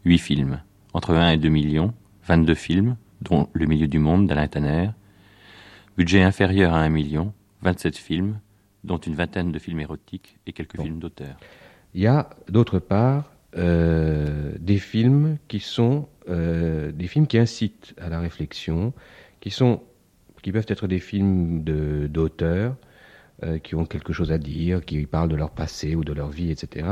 8 0.04 0.18
films. 0.18 0.60
Entre 0.92 1.14
1 1.14 1.30
et 1.30 1.36
2 1.38 1.48
millions, 1.48 1.94
22 2.24 2.54
films, 2.54 2.96
dont 3.22 3.48
Le 3.52 3.66
milieu 3.66 3.88
du 3.88 3.98
monde 3.98 4.26
d'Alain 4.26 4.48
Tanner. 4.48 4.90
Budget 5.96 6.22
inférieur 6.22 6.74
à 6.74 6.80
1 6.80 6.88
million, 6.90 7.32
27 7.62 7.96
films, 7.96 8.38
dont 8.84 8.98
une 8.98 9.14
vingtaine 9.14 9.52
de 9.52 9.58
films 9.58 9.80
érotiques 9.80 10.38
et 10.46 10.52
quelques 10.52 10.80
films 10.80 10.98
d'auteur. 10.98 11.36
Il 11.94 12.00
y 12.00 12.06
a, 12.06 12.30
d'autre 12.48 12.78
part, 12.78 13.32
euh, 13.56 14.52
des 14.58 14.78
films 14.78 15.38
qui 15.48 15.60
sont 15.60 16.08
euh, 16.28 16.90
des 16.92 17.06
films 17.06 17.26
qui 17.26 17.38
incitent 17.38 17.94
à 18.00 18.08
la 18.08 18.20
réflexion, 18.20 18.92
qui 19.40 19.50
sont 19.50 19.82
qui 20.42 20.50
peuvent 20.50 20.66
être 20.68 20.88
des 20.88 20.98
films 20.98 21.62
d'auteurs 21.62 22.76
euh, 23.42 23.58
qui 23.58 23.74
ont 23.74 23.84
quelque 23.84 24.12
chose 24.12 24.32
à 24.32 24.38
dire, 24.38 24.84
qui 24.84 25.04
parlent 25.06 25.28
de 25.28 25.36
leur 25.36 25.50
passé 25.50 25.94
ou 25.94 26.04
de 26.04 26.12
leur 26.12 26.28
vie, 26.28 26.50
etc., 26.50 26.86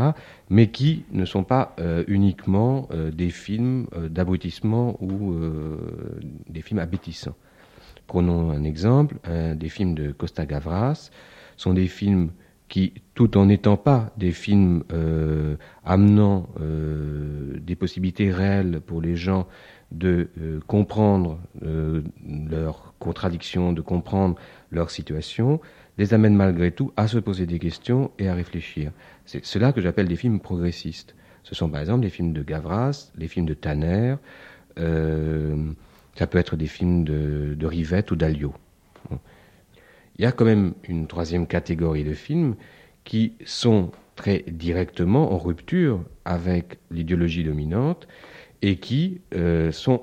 mais 0.48 0.70
qui 0.70 1.04
ne 1.12 1.24
sont 1.24 1.44
pas 1.44 1.76
uniquement 2.08 2.88
des 3.12 3.30
films 3.30 3.86
d'abrutissement 4.08 4.96
ou 5.02 5.34
des 6.48 6.62
films 6.62 6.80
abétissants. 6.80 7.36
Prenons 8.06 8.50
un 8.50 8.64
exemple, 8.64 9.16
des 9.54 9.68
films 9.68 9.94
de 9.94 10.12
Costa 10.12 10.46
Gavras 10.46 11.10
sont 11.56 11.74
des 11.74 11.86
films 11.86 12.30
qui, 12.70 12.94
tout 13.14 13.36
en 13.36 13.46
n'étant 13.46 13.76
pas 13.76 14.12
des 14.16 14.30
films 14.30 14.84
euh, 14.92 15.56
amenant 15.84 16.48
euh, 16.60 17.58
des 17.60 17.74
possibilités 17.74 18.30
réelles 18.30 18.80
pour 18.80 19.02
les 19.02 19.16
gens 19.16 19.46
de 19.90 20.28
comprendre 20.66 21.38
leurs 21.60 22.94
contradictions, 22.98 23.72
de 23.72 23.80
comprendre 23.80 24.36
leur 24.70 24.90
situation, 24.90 25.60
les 25.98 26.14
amène 26.14 26.34
malgré 26.34 26.70
tout 26.70 26.92
à 26.96 27.08
se 27.08 27.18
poser 27.18 27.46
des 27.46 27.58
questions 27.58 28.10
et 28.18 28.28
à 28.28 28.34
réfléchir. 28.34 28.92
C'est 29.26 29.44
cela 29.44 29.72
que 29.72 29.80
j'appelle 29.80 30.08
des 30.08 30.16
films 30.16 30.40
progressistes. 30.40 31.14
Ce 31.42 31.54
sont 31.54 31.68
par 31.68 31.80
exemple 31.80 32.02
les 32.02 32.10
films 32.10 32.32
de 32.32 32.42
Gavras, 32.42 33.10
les 33.16 33.28
films 33.28 33.46
de 33.46 33.54
Tanner, 33.54 34.16
euh, 34.78 35.72
ça 36.16 36.26
peut 36.26 36.38
être 36.38 36.56
des 36.56 36.66
films 36.66 37.04
de, 37.04 37.66
Rivette 37.66 38.10
ou 38.10 38.16
d'Alliot. 38.16 38.54
Il 40.18 40.22
y 40.22 40.26
a 40.26 40.32
quand 40.32 40.44
même 40.44 40.74
une 40.88 41.06
troisième 41.06 41.46
catégorie 41.46 42.04
de 42.04 42.12
films 42.12 42.56
qui 43.04 43.34
sont 43.44 43.90
très 44.16 44.44
directement 44.48 45.32
en 45.32 45.38
rupture 45.38 46.04
avec 46.24 46.78
l'idéologie 46.90 47.44
dominante 47.44 48.06
et 48.62 48.76
qui 48.76 49.20
euh, 49.34 49.72
sont 49.72 50.02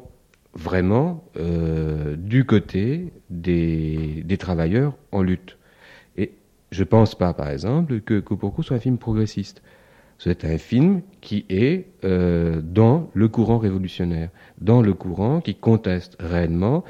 vraiment 0.53 1.23
euh, 1.37 2.15
du 2.17 2.45
côté 2.45 3.13
des, 3.29 4.23
des, 4.25 4.37
travailleurs 4.37 4.97
en 5.11 5.21
lutte. 5.21 5.57
Et 6.17 6.31
je 6.71 6.79
ne 6.79 6.85
pense 6.85 7.15
pas, 7.15 7.33
par 7.33 7.49
exemple, 7.49 8.01
que 8.01 8.19
Coup 8.19 8.63
soit 8.63 8.77
un 8.77 8.79
film 8.79 8.97
progressiste. 8.97 9.61
C'est 10.17 10.45
un 10.45 10.57
film 10.57 11.01
qui 11.21 11.45
est 11.49 11.85
euh, 12.03 12.59
dans 12.63 13.11
le 13.13 13.27
courant 13.27 13.59
révolutionnaire, 13.59 14.29
dans 14.59 14.81
le 14.81 14.93
courant 14.93 15.41
qui 15.41 15.53
conteste 15.53 16.17
réellement 16.19 16.83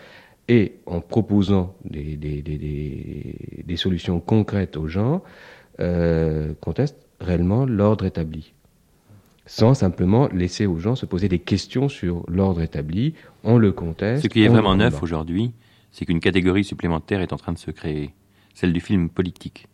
et 0.47 0.75
en 0.85 1.01
proposant 1.01 1.75
des, 1.83 2.15
des, 2.15 2.41
des, 2.41 3.63
des 3.65 3.75
solutions 3.75 4.21
concrètes 4.21 4.77
aux 4.77 4.87
gens, 4.87 5.21
euh, 5.81 6.53
conteste 6.61 6.95
réellement 7.19 7.65
l'ordre 7.65 8.05
établi 8.05 8.53
sans 9.47 9.73
simplement 9.73 10.27
laisser 10.27 10.65
aux 10.65 10.77
gens 10.77 10.95
se 10.95 11.05
poser 11.05 11.29
des 11.29 11.39
questions 11.39 11.89
sur 11.89 12.23
l'ordre 12.27 12.61
établi, 12.61 13.15
on 13.43 13.57
le 13.57 13.71
conteste. 13.71 14.23
Ce 14.23 14.27
qui 14.27 14.43
est 14.43 14.49
vraiment 14.49 14.75
neuf 14.75 15.01
aujourd'hui, 15.01 15.53
c'est 15.91 16.05
qu'une 16.05 16.19
catégorie 16.19 16.65
supplémentaire 16.65 17.21
est 17.21 17.33
en 17.33 17.37
train 17.37 17.53
de 17.53 17.57
se 17.57 17.71
créer, 17.71 18.13
celle 18.53 18.73
du 18.73 18.81
film 18.81 19.09
politique. 19.09 19.67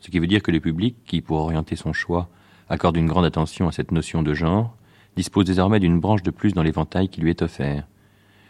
Ce 0.00 0.10
qui 0.10 0.18
veut 0.18 0.26
dire 0.26 0.42
que 0.42 0.50
le 0.50 0.60
public, 0.60 0.96
qui, 1.06 1.20
pour 1.20 1.38
orienter 1.38 1.76
son 1.76 1.92
choix, 1.92 2.28
accorde 2.70 2.96
une 2.96 3.06
grande 3.06 3.26
attention 3.26 3.68
à 3.68 3.72
cette 3.72 3.92
notion 3.92 4.22
de 4.22 4.32
genre, 4.32 4.74
dispose 5.14 5.44
désormais 5.44 5.80
d'une 5.80 6.00
branche 6.00 6.22
de 6.22 6.30
plus 6.30 6.54
dans 6.54 6.62
l'éventail 6.62 7.08
qui 7.08 7.20
lui 7.20 7.30
est 7.30 7.42
offert. 7.42 7.86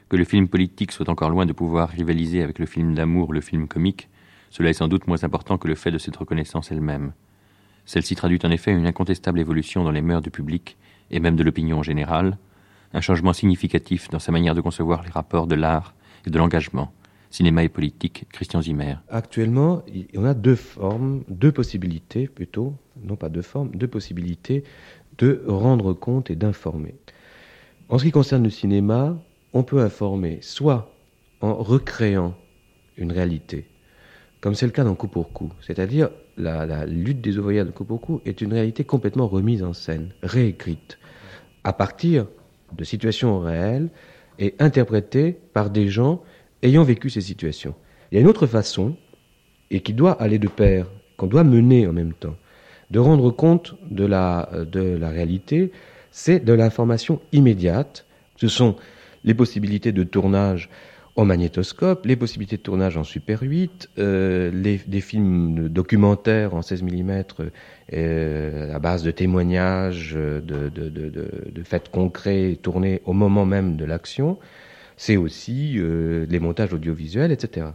Que 0.08 0.16
le 0.16 0.24
film 0.24 0.48
politique 0.48 0.92
soit 0.92 1.08
encore 1.08 1.30
loin 1.30 1.44
de 1.44 1.52
pouvoir 1.52 1.88
rivaliser 1.88 2.42
avec 2.42 2.58
le 2.58 2.66
film 2.66 2.94
d'amour, 2.94 3.32
le 3.32 3.40
film 3.40 3.66
comique, 3.66 4.08
cela 4.50 4.70
est 4.70 4.74
sans 4.74 4.88
doute 4.88 5.06
moins 5.06 5.24
important 5.24 5.58
que 5.58 5.68
le 5.68 5.74
fait 5.74 5.90
de 5.90 5.98
cette 5.98 6.16
reconnaissance 6.16 6.70
elle-même. 6.70 7.12
Celle-ci 7.88 8.14
traduit 8.16 8.38
en 8.44 8.50
effet 8.50 8.70
une 8.70 8.86
incontestable 8.86 9.40
évolution 9.40 9.82
dans 9.82 9.90
les 9.90 10.02
mœurs 10.02 10.20
du 10.20 10.30
public 10.30 10.76
et 11.10 11.20
même 11.20 11.36
de 11.36 11.42
l'opinion 11.42 11.78
en 11.78 11.82
général, 11.82 12.36
un 12.92 13.00
changement 13.00 13.32
significatif 13.32 14.10
dans 14.10 14.18
sa 14.18 14.30
manière 14.30 14.54
de 14.54 14.60
concevoir 14.60 15.02
les 15.04 15.08
rapports 15.08 15.46
de 15.46 15.54
l'art 15.54 15.94
et 16.26 16.30
de 16.30 16.36
l'engagement. 16.36 16.92
Cinéma 17.30 17.64
et 17.64 17.70
politique, 17.70 18.26
Christian 18.30 18.60
Zimmer. 18.60 18.96
Actuellement, 19.08 19.82
on 20.14 20.26
a 20.26 20.34
deux 20.34 20.54
formes, 20.54 21.24
deux 21.30 21.50
possibilités 21.50 22.28
plutôt, 22.28 22.74
non 23.02 23.16
pas 23.16 23.30
deux 23.30 23.40
formes, 23.40 23.70
deux 23.70 23.88
possibilités 23.88 24.64
de 25.16 25.42
rendre 25.48 25.94
compte 25.94 26.30
et 26.30 26.36
d'informer. 26.36 26.94
En 27.88 27.96
ce 27.96 28.04
qui 28.04 28.10
concerne 28.10 28.44
le 28.44 28.50
cinéma, 28.50 29.16
on 29.54 29.62
peut 29.62 29.80
informer 29.80 30.40
soit 30.42 30.94
en 31.40 31.54
recréant 31.54 32.34
une 32.98 33.12
réalité, 33.12 33.66
comme 34.42 34.54
c'est 34.54 34.66
le 34.66 34.72
cas 34.72 34.84
dans 34.84 34.94
Coup 34.94 35.08
pour 35.08 35.32
Coup, 35.32 35.50
c'est-à-dire 35.62 36.10
la, 36.38 36.86
lutte 36.86 37.20
des 37.20 37.38
ouvriers 37.38 37.64
de 37.64 37.70
Kopoku 37.70 38.20
est 38.24 38.40
une 38.40 38.52
réalité 38.52 38.84
complètement 38.84 39.26
remise 39.26 39.62
en 39.62 39.72
scène, 39.72 40.10
réécrite, 40.22 40.98
à 41.64 41.72
partir 41.72 42.26
de 42.76 42.84
situations 42.84 43.40
réelles 43.40 43.88
et 44.38 44.54
interprétée 44.58 45.36
par 45.52 45.70
des 45.70 45.88
gens 45.88 46.22
ayant 46.62 46.84
vécu 46.84 47.10
ces 47.10 47.20
situations. 47.20 47.74
Il 48.10 48.14
y 48.14 48.18
a 48.18 48.20
une 48.20 48.28
autre 48.28 48.46
façon, 48.46 48.96
et 49.70 49.80
qui 49.80 49.92
doit 49.92 50.20
aller 50.20 50.38
de 50.38 50.48
pair, 50.48 50.86
qu'on 51.16 51.26
doit 51.26 51.44
mener 51.44 51.86
en 51.86 51.92
même 51.92 52.14
temps, 52.14 52.36
de 52.90 52.98
rendre 52.98 53.30
compte 53.30 53.74
de 53.90 54.04
la, 54.04 54.48
de 54.70 54.96
la 54.96 55.10
réalité, 55.10 55.72
c'est 56.10 56.40
de 56.40 56.52
l'information 56.52 57.20
immédiate. 57.32 58.06
Ce 58.36 58.48
sont 58.48 58.76
les 59.24 59.34
possibilités 59.34 59.92
de 59.92 60.04
tournage 60.04 60.70
au 61.18 61.24
magnétoscope, 61.24 62.06
les 62.06 62.14
possibilités 62.14 62.58
de 62.58 62.62
tournage 62.62 62.96
en 62.96 63.02
Super 63.02 63.42
8, 63.42 63.90
euh, 63.98 64.52
les, 64.52 64.78
des 64.86 65.00
films 65.00 65.68
documentaires 65.68 66.54
en 66.54 66.62
16 66.62 66.84
mm 66.84 67.24
euh, 67.92 68.72
à 68.72 68.78
base 68.78 69.02
de 69.02 69.10
témoignages, 69.10 70.14
de, 70.14 70.40
de, 70.40 71.62
faits 71.64 71.90
concrets 71.90 72.56
tournés 72.62 73.02
au 73.04 73.14
moment 73.14 73.46
même 73.46 73.76
de 73.76 73.84
l'action. 73.84 74.38
C'est 74.96 75.16
aussi 75.16 75.74
euh, 75.76 76.24
les 76.30 76.38
montages 76.38 76.72
audiovisuels, 76.72 77.32
etc. 77.32 77.66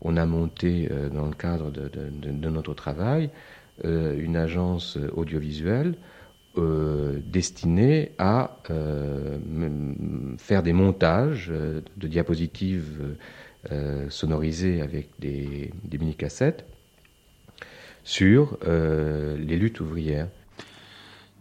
on 0.00 0.16
a 0.16 0.24
monté 0.24 0.88
euh, 0.92 1.08
dans 1.08 1.26
le 1.26 1.34
cadre 1.34 1.72
de, 1.72 2.48
notre 2.48 2.74
travail 2.74 3.30
euh, 3.84 4.16
une 4.16 4.36
agence 4.36 4.96
audiovisuelle 5.16 5.96
euh, 6.58 7.20
destiné 7.26 8.12
à 8.18 8.58
euh, 8.70 9.38
faire 10.38 10.62
des 10.62 10.72
montages 10.72 11.48
euh, 11.50 11.80
de 11.96 12.08
diapositives 12.08 13.16
sonorisées 14.08 14.82
avec 14.82 15.10
des, 15.20 15.72
mini-cassettes 15.92 16.66
sur 18.02 18.58
les 18.64 19.56
luttes 19.56 19.78
ouvrières. 19.78 20.26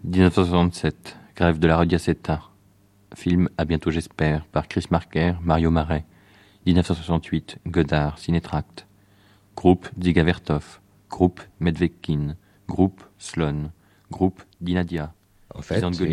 1967, 0.03 1.17
grève 1.35 1.57
de 1.57 1.67
la 1.67 1.77
Radiaceta. 1.77 2.43
Film 3.15 3.49
À 3.57 3.65
bientôt 3.65 3.89
j'espère 3.89 4.45
par 4.45 4.67
Chris 4.67 4.85
Marker, 4.91 5.33
Mario 5.41 5.71
Marais. 5.71 6.05
1968, 6.67 7.57
Godard, 7.65 8.19
Cinétract. 8.19 8.85
Groupe 9.55 9.89
Dziga 9.97 10.23
Vertov. 10.23 10.79
Groupe 11.09 11.41
Medvedkin. 11.59 12.35
Groupe 12.67 13.01
Sloan 13.17 13.71
groupe 14.11 14.43
d'Inadia. 14.61 15.13
En 15.53 15.61
fait, 15.61 15.83
on 15.83 15.91
fait 15.91 16.05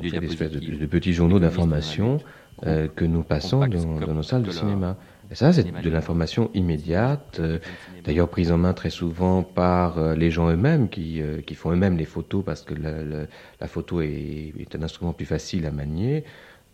des 0.00 0.24
espèces 0.24 0.52
de, 0.52 0.86
petits 0.86 1.12
journaux 1.12 1.40
d'information 1.40 2.20
euh, 2.64 2.86
que 2.94 3.04
nous 3.04 3.22
passons 3.22 3.66
dans, 3.66 4.14
nos 4.14 4.22
salles 4.22 4.44
de 4.44 4.50
cinéma. 4.50 4.96
Et 5.30 5.34
ça, 5.34 5.52
c'est 5.52 5.64
de 5.64 5.90
l'information 5.90 6.50
immédiate, 6.54 7.38
euh, 7.40 7.58
d'ailleurs 8.04 8.28
prise 8.28 8.52
en 8.52 8.58
main 8.58 8.74
très 8.74 8.90
souvent 8.90 9.42
par 9.42 9.98
euh, 9.98 10.14
les 10.14 10.30
gens 10.30 10.50
eux-mêmes 10.50 10.88
qui, 10.88 11.20
qui 11.46 11.54
font 11.54 11.72
eux-mêmes 11.72 11.96
les 11.96 12.04
photos 12.04 12.44
parce 12.44 12.62
que 12.62 12.74
la, 12.74 13.26
la, 13.60 13.66
photo 13.66 14.00
est, 14.02 14.52
est, 14.58 14.76
un 14.76 14.82
instrument 14.82 15.12
plus 15.12 15.26
facile 15.26 15.66
à 15.66 15.70
manier 15.72 16.24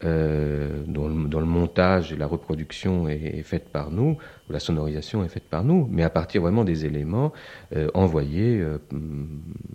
euh, 0.04 0.82
dont, 0.86 1.08
le, 1.08 1.28
dont, 1.28 1.40
le, 1.40 1.46
montage 1.46 2.12
et 2.12 2.16
la 2.16 2.26
reproduction 2.26 3.08
est, 3.08 3.38
est, 3.38 3.42
faite 3.42 3.68
par 3.68 3.90
nous, 3.90 4.16
ou 4.48 4.52
la 4.52 4.60
sonorisation 4.60 5.24
est 5.24 5.28
faite 5.28 5.48
par 5.48 5.62
nous, 5.62 5.86
mais 5.90 6.02
à 6.02 6.10
partir 6.10 6.42
vraiment 6.42 6.64
des 6.64 6.86
éléments 6.86 7.32
euh, 7.76 7.88
envoyés 7.92 8.60
euh, 8.60 8.78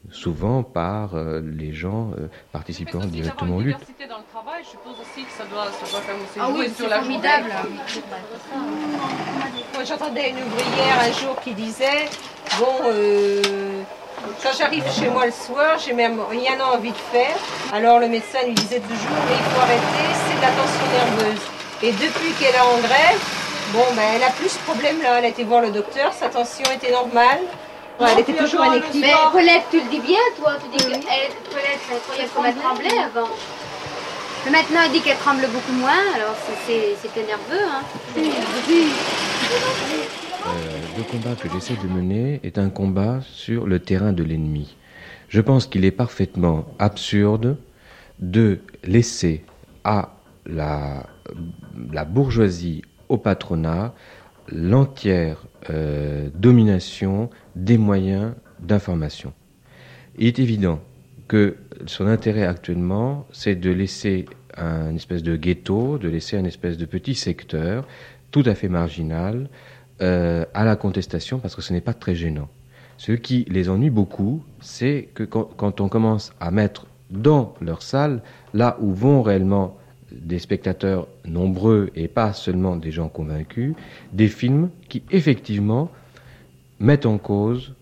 souvent 0.09 0.63
par 0.63 1.15
euh, 1.15 1.41
les 1.41 1.73
gens 1.73 2.11
euh, 2.17 2.27
participant 2.51 2.99
directement 2.99 3.57
aux 3.57 3.61
luttes. 3.61 3.77
dans 4.09 4.17
le 4.17 4.23
travail, 4.31 4.63
je 4.63 4.69
suppose 4.69 4.95
aussi 4.99 5.25
que 5.25 5.31
ça 5.31 5.45
doit, 5.45 5.71
ça 5.71 5.91
doit 5.91 6.01
quand 6.07 6.17
même 6.17 6.27
ah 6.39 6.49
oui, 6.57 6.69
sur 6.69 6.87
la 6.89 6.99
formidable. 7.01 7.51
Moi 9.73 9.83
j'entendais 9.83 10.31
une 10.31 10.37
ouvrière 10.37 10.99
un 11.07 11.11
jour 11.11 11.39
qui 11.41 11.53
disait, 11.53 12.09
bon... 12.59 12.91
Quand 14.41 14.51
j'arrive 14.57 14.83
chez 14.91 15.09
moi 15.09 15.25
le 15.25 15.31
soir, 15.31 15.77
j'ai 15.83 15.93
même 15.93 16.19
rien 16.29 16.59
envie 16.61 16.91
de 16.91 17.03
faire. 17.11 17.35
Alors 17.73 17.99
le 17.99 18.07
médecin 18.07 18.39
lui 18.45 18.53
disait 18.53 18.79
toujours, 18.79 19.19
mais 19.27 19.35
il 19.35 19.51
faut 19.51 19.61
arrêter, 19.61 20.07
c'est 20.27 20.37
de 20.37 20.41
la 20.41 20.51
tension 20.51 20.85
nerveuse. 20.93 21.41
Et 21.83 21.91
depuis 21.91 22.31
qu'elle 22.39 22.55
est 22.55 22.59
en 22.59 22.79
grève, 22.79 23.19
bon, 23.73 23.85
ben, 23.95 24.03
elle 24.15 24.23
a 24.23 24.29
plus 24.31 24.49
ce 24.49 24.59
problème-là. 24.59 25.19
Elle 25.19 25.25
a 25.25 25.27
été 25.27 25.43
voir 25.43 25.61
le 25.61 25.71
docteur, 25.71 26.13
sa 26.13 26.29
tension 26.29 26.65
était 26.73 26.91
normale. 26.91 27.41
elle 27.99 28.19
était 28.19 28.33
toujours 28.33 28.65
inactive. 28.65 29.01
Mais 29.01 29.13
Colette, 29.31 29.65
tu 29.69 29.79
le 29.81 29.89
dis 29.89 29.99
bien, 29.99 30.19
toi. 30.37 30.53
Tu 30.61 30.77
dis 30.77 30.83
que 30.85 30.91
elle, 30.91 31.01
Colette, 31.01 31.79
elle 31.91 31.99
croyait 31.99 32.53
qu'elle 32.53 32.55
tremblait 32.61 32.99
avant. 32.99 33.29
Mais 34.45 34.51
maintenant, 34.51 34.81
elle 34.85 34.91
dit 34.91 35.01
qu'elle 35.01 35.17
tremble 35.17 35.47
beaucoup 35.47 35.73
moins, 35.73 36.03
alors 36.13 36.35
c'était 36.67 37.23
nerveux. 37.23 37.65
Hein. 37.67 37.81
Euh, 40.47 40.84
le 40.97 41.03
combat 41.03 41.35
que 41.35 41.49
j'essaie 41.49 41.75
de 41.75 41.93
mener 41.93 42.39
est 42.43 42.57
un 42.57 42.69
combat 42.69 43.19
sur 43.21 43.67
le 43.67 43.79
terrain 43.79 44.13
de 44.13 44.23
l'ennemi. 44.23 44.77
Je 45.27 45.41
pense 45.41 45.67
qu'il 45.67 45.83
est 45.83 45.91
parfaitement 45.91 46.67
absurde 46.79 47.57
de 48.19 48.59
laisser 48.83 49.43
à 49.83 50.15
la, 50.45 51.05
bourgeoisie, 52.05 52.83
au 53.09 53.17
patronat, 53.17 53.93
l'entière 54.49 55.45
euh, 55.69 56.29
domination 56.33 57.29
des 57.55 57.77
moyens 57.77 58.33
d'information. 58.59 59.33
Il 60.17 60.27
est 60.27 60.39
évident 60.39 60.79
que 61.27 61.57
son 61.87 62.07
intérêt 62.07 62.45
actuellement, 62.45 63.27
c'est 63.33 63.55
de 63.55 63.71
laisser 63.71 64.25
un 64.55 64.95
espèce 64.95 65.23
de 65.23 65.35
ghetto, 65.35 65.97
de 65.97 66.07
laisser 66.07 66.37
un 66.37 66.45
espèce 66.45 66.77
de 66.77 66.85
petit 66.85 67.15
secteur 67.15 67.85
tout 68.31 68.43
à 68.45 68.55
fait 68.55 68.69
marginal, 68.69 69.49
euh, 70.01 70.45
à 70.53 70.65
la 70.65 70.75
contestation 70.75 71.39
parce 71.39 71.55
que 71.55 71.61
ce 71.61 71.71
n'est 71.73 71.81
pas 71.81 71.93
très 71.93 72.15
gênant. 72.15 72.49
Ce 72.97 73.11
qui 73.11 73.45
les 73.49 73.69
ennuie 73.69 73.89
beaucoup, 73.89 74.43
c'est 74.61 75.09
que 75.13 75.23
quand, 75.23 75.81
on 75.81 75.89
commence 75.89 76.33
à 76.39 76.51
mettre 76.51 76.87
dans 77.09 77.53
leur 77.61 77.81
salle, 77.81 78.21
là 78.53 78.77
où 78.81 78.93
vont 78.93 79.21
réellement 79.21 79.77
des 80.11 80.39
spectateurs 80.39 81.07
nombreux 81.25 81.91
et 81.95 82.07
pas 82.07 82.33
seulement 82.33 82.75
des 82.77 82.91
gens 82.91 83.09
convaincus, 83.09 83.73
des 84.13 84.27
films 84.27 84.69
qui 84.87 85.03
effectivement 85.11 85.91
mettent 86.79 87.05
en 87.05 87.17
cause 87.17 87.73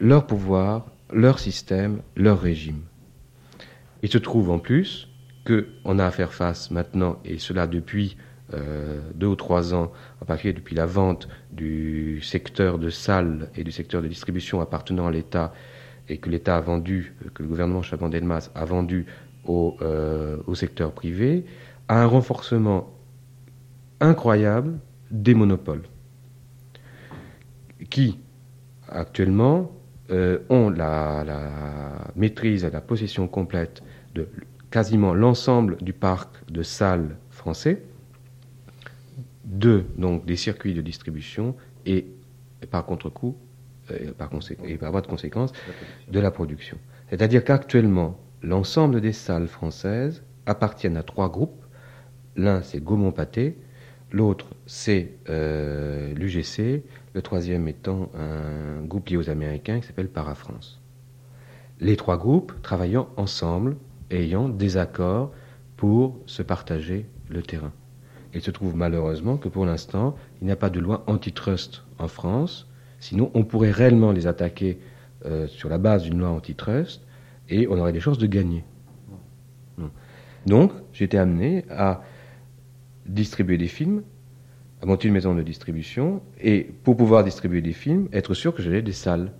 leur 0.00 0.26
pouvoir, 0.26 0.86
leur 1.12 1.38
système, 1.38 2.00
leur 2.16 2.40
régime. 2.40 2.82
Il 4.02 4.10
se 4.10 4.18
trouve 4.18 4.50
en 4.50 4.58
plus 4.58 5.08
qu'on 5.46 5.98
a 5.98 6.06
à 6.06 6.10
faire 6.10 6.32
face 6.32 6.70
maintenant, 6.70 7.18
et 7.24 7.38
cela 7.38 7.66
depuis 7.66 8.16
euh, 8.54 9.00
deux 9.14 9.26
ou 9.26 9.34
trois 9.34 9.74
ans, 9.74 9.90
en 10.20 10.24
particulier 10.24 10.52
depuis 10.52 10.76
la 10.76 10.86
vente 10.86 11.28
du 11.50 12.20
secteur 12.22 12.78
de 12.78 12.90
salles 12.90 13.50
et 13.56 13.64
du 13.64 13.72
secteur 13.72 14.02
de 14.02 14.08
distribution 14.08 14.60
appartenant 14.60 15.06
à 15.06 15.10
l'État, 15.10 15.52
et 16.08 16.18
que 16.18 16.30
l'État 16.30 16.56
a 16.56 16.60
vendu, 16.60 17.16
que 17.34 17.42
le 17.42 17.48
gouvernement 17.48 17.82
Chaban-Delmas 17.82 18.50
a 18.54 18.64
vendu 18.64 19.06
au, 19.46 19.76
euh, 19.82 20.38
secteur 20.54 20.92
privé, 20.92 21.44
à 21.88 22.02
un 22.02 22.06
renforcement 22.06 22.92
incroyable 24.00 24.78
des 25.10 25.34
monopoles, 25.34 25.82
qui 27.90 28.20
actuellement 28.88 29.72
euh, 30.10 30.38
ont 30.50 30.70
la, 30.70 31.24
la, 31.24 32.12
maîtrise 32.14 32.64
et 32.64 32.70
la 32.70 32.80
possession 32.80 33.26
complète 33.26 33.82
de 34.14 34.28
quasiment 34.70 35.14
l'ensemble 35.14 35.76
du 35.80 35.92
parc 35.92 36.48
de 36.48 36.62
salles 36.62 37.16
français, 37.30 37.82
de 39.46 39.84
donc 39.96 40.26
des 40.26 40.36
circuits 40.36 40.74
de 40.74 40.82
distribution 40.82 41.54
et 41.86 42.06
par 42.70 42.84
contre-coup, 42.84 43.36
euh, 43.90 44.12
par 44.12 44.30
et 44.64 44.76
par 44.76 44.90
voie 44.90 45.00
de 45.00 45.06
conséquence, 45.06 45.52
de 46.10 46.20
la 46.20 46.30
production. 46.30 46.78
C'est-à-dire 47.08 47.44
qu'actuellement, 47.44 48.18
l'ensemble 48.42 49.00
des 49.00 49.12
salles 49.12 49.46
françaises 49.46 50.24
appartiennent 50.46 50.96
à 50.96 51.02
trois 51.02 51.30
groupes. 51.30 51.64
L'un, 52.36 52.62
c'est 52.62 52.82
Gaumont-Pâté, 52.82 53.56
l'autre, 54.10 54.46
c'est 54.66 55.12
euh, 55.28 56.12
l'UGC, 56.14 56.82
le 57.14 57.22
troisième 57.22 57.68
étant 57.68 58.10
un 58.14 58.84
groupe 58.84 59.08
lié 59.08 59.16
aux 59.16 59.30
Américains 59.30 59.80
qui 59.80 59.86
s'appelle 59.86 60.08
Parafrance. 60.08 60.80
Les 61.80 61.96
trois 61.96 62.18
groupes 62.18 62.52
travaillant 62.62 63.08
ensemble, 63.16 63.76
ayant 64.10 64.48
des 64.48 64.76
accords 64.76 65.32
pour 65.76 66.18
se 66.26 66.42
partager 66.42 67.06
le 67.28 67.42
terrain. 67.42 67.72
Il 68.36 68.42
se 68.42 68.50
trouve 68.50 68.76
malheureusement 68.76 69.38
que 69.38 69.48
pour 69.48 69.64
l'instant, 69.64 70.14
il 70.42 70.46
n'y 70.46 70.52
a 70.52 70.56
pas 70.56 70.68
de 70.68 70.78
loi 70.78 71.04
antitrust 71.06 71.82
en 71.98 72.06
France, 72.06 72.68
sinon 73.00 73.30
on 73.32 73.44
pourrait 73.44 73.70
réellement 73.70 74.12
les 74.12 74.26
attaquer 74.26 74.78
euh, 75.24 75.46
sur 75.46 75.70
la 75.70 75.78
base 75.78 76.02
d'une 76.02 76.18
loi 76.18 76.28
antitrust 76.28 77.00
et 77.48 77.66
on 77.66 77.78
aurait 77.78 77.94
des 77.94 78.00
chances 78.00 78.18
de 78.18 78.26
gagner. 78.26 78.62
Donc, 80.44 80.72
j'étais 80.92 81.16
amené 81.16 81.64
à 81.70 82.02
distribuer 83.06 83.56
des 83.56 83.68
films, 83.68 84.02
à 84.82 84.86
monter 84.86 85.08
une 85.08 85.14
maison 85.14 85.34
de 85.34 85.42
distribution, 85.42 86.20
et 86.38 86.62
pour 86.84 86.96
pouvoir 86.96 87.24
distribuer 87.24 87.62
des 87.62 87.72
films, 87.72 88.08
être 88.12 88.34
sûr 88.34 88.54
que 88.54 88.62
j'avais 88.62 88.82
des 88.82 88.92
salles. 88.92 89.32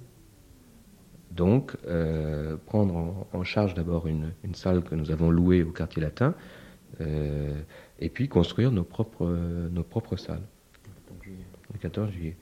Donc, 1.31 1.77
euh, 1.87 2.57
prendre 2.65 3.27
en, 3.33 3.45
charge 3.45 3.75
d'abord 3.75 4.07
une, 4.07 4.33
salle 4.55 4.83
que 4.83 4.95
nous 4.95 5.11
avons 5.11 5.31
louée 5.31 5.63
au 5.63 5.71
quartier 5.71 6.01
latin, 6.01 6.35
et 7.01 8.09
puis 8.09 8.29
construire 8.29 8.73
nos 8.73 8.85
propres, 8.85 9.27
nos 9.71 9.83
propres 9.83 10.17
salles. 10.17 10.43
Le 11.73 11.79
14 11.81 12.11
juillet. 12.11 12.37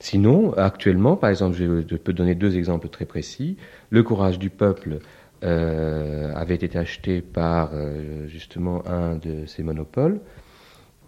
Sinon, 0.00 0.52
actuellement, 0.52 1.16
par 1.16 1.30
exemple, 1.30 1.56
je, 1.56 1.96
peux 1.96 2.12
donner 2.12 2.34
deux 2.34 2.56
exemples 2.56 2.88
très 2.88 3.04
précis. 3.04 3.56
Le 3.90 4.02
courage 4.02 4.38
du 4.38 4.48
peuple 4.48 5.00
euh, 5.42 6.32
avait 6.34 6.54
été 6.54 6.78
acheté 6.78 7.20
par 7.20 7.70
euh, 7.72 8.28
justement 8.28 8.86
un 8.86 9.16
de 9.16 9.44
ces 9.46 9.62
monopoles. 9.64 10.20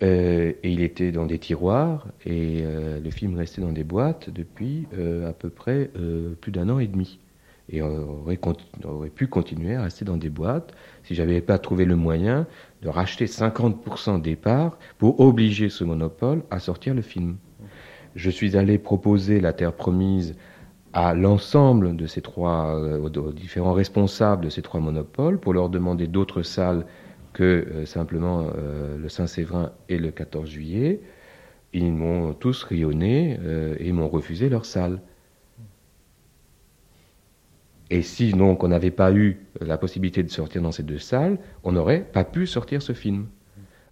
Euh, 0.03 0.53
et 0.63 0.73
il 0.73 0.81
était 0.81 1.13
dans 1.13 1.27
des 1.27 1.39
tiroirs 1.39 2.07
et 2.25 2.63
le 2.63 3.11
film 3.11 3.37
restait 3.37 3.61
dans 3.61 3.73
des 3.73 3.85
boîtes 3.85 4.31
depuis 4.31 4.87
à 5.27 5.33
peu 5.33 5.51
près 5.51 5.91
plus 6.41 6.53
d'un 6.53 6.69
an 6.69 6.79
et 6.79 6.87
demi. 6.87 7.21
Et 7.73 7.83
aurait, 7.83 8.37
pu 9.15 9.29
continuer 9.29 9.77
à 9.77 9.83
rester 9.83 10.05
dans 10.05 10.17
des 10.17 10.29
boîtes 10.29 10.75
si 11.05 11.15
j'avais 11.15 11.41
pas 11.41 11.59
trouvé 11.59 11.85
le 11.85 11.95
moyen 11.95 12.47
de 12.83 12.89
racheter 12.89 13.27
50% 13.27 14.21
des 14.21 14.35
parts 14.35 14.77
pour 14.99 15.21
obliger 15.21 15.69
ce 15.69 15.85
monopole 15.85 16.43
à 16.51 16.59
sortir 16.59 16.95
le 16.95 17.03
film 17.03 17.37
je 18.15 18.31
suis 18.31 18.57
allé 18.57 18.79
proposer 18.79 19.41
la 19.41 19.53
terre 19.53 19.73
promise 19.73 20.37
à 20.93 21.15
l'ensemble 21.15 21.97
de 21.97 22.07
ces 22.07 22.21
trois, 22.21 22.75
euh, 22.77 22.99
aux 22.99 23.33
différents 23.33 23.73
responsables 23.73 24.45
de 24.45 24.51
ces 24.51 24.63
trois 24.63 24.81
monopoles 24.81 25.39
pour 25.39 25.55
leur 25.55 25.69
demander 25.69 26.07
d'autres 26.09 26.43
salles 26.43 26.85
que 27.33 27.45
euh, 27.45 27.87
simplement 27.87 28.49
euh, 28.57 28.99
le 28.99 29.09
Saint-Séverin 29.09 29.71
et 29.89 29.99
le 29.99 30.11
14 30.11 30.49
juillet. 30.49 31.01
Ils 31.73 31.93
m'ont 31.93 32.35
tous 32.35 32.65
rayonné 32.65 33.39
et 33.79 33.93
m'ont 33.93 34.09
refusé 34.09 34.49
leur 34.49 34.65
salle. 34.65 35.01
Et 37.91 38.03
si 38.03 38.33
donc 38.33 38.63
on 38.63 38.69
n'avait 38.69 38.93
pas 38.93 39.13
eu 39.13 39.39
la 39.61 39.77
possibilité 39.77 40.23
de 40.23 40.31
sortir 40.31 40.63
dans 40.63 40.71
ces 40.71 40.85
deux 40.85 40.99
salles, 40.99 41.39
on 41.65 41.73
n'aurait 41.73 42.05
pas 42.05 42.25
pu 42.25 42.47
sortir 42.47 42.83
ce 42.83 42.93
film. 42.93 43.27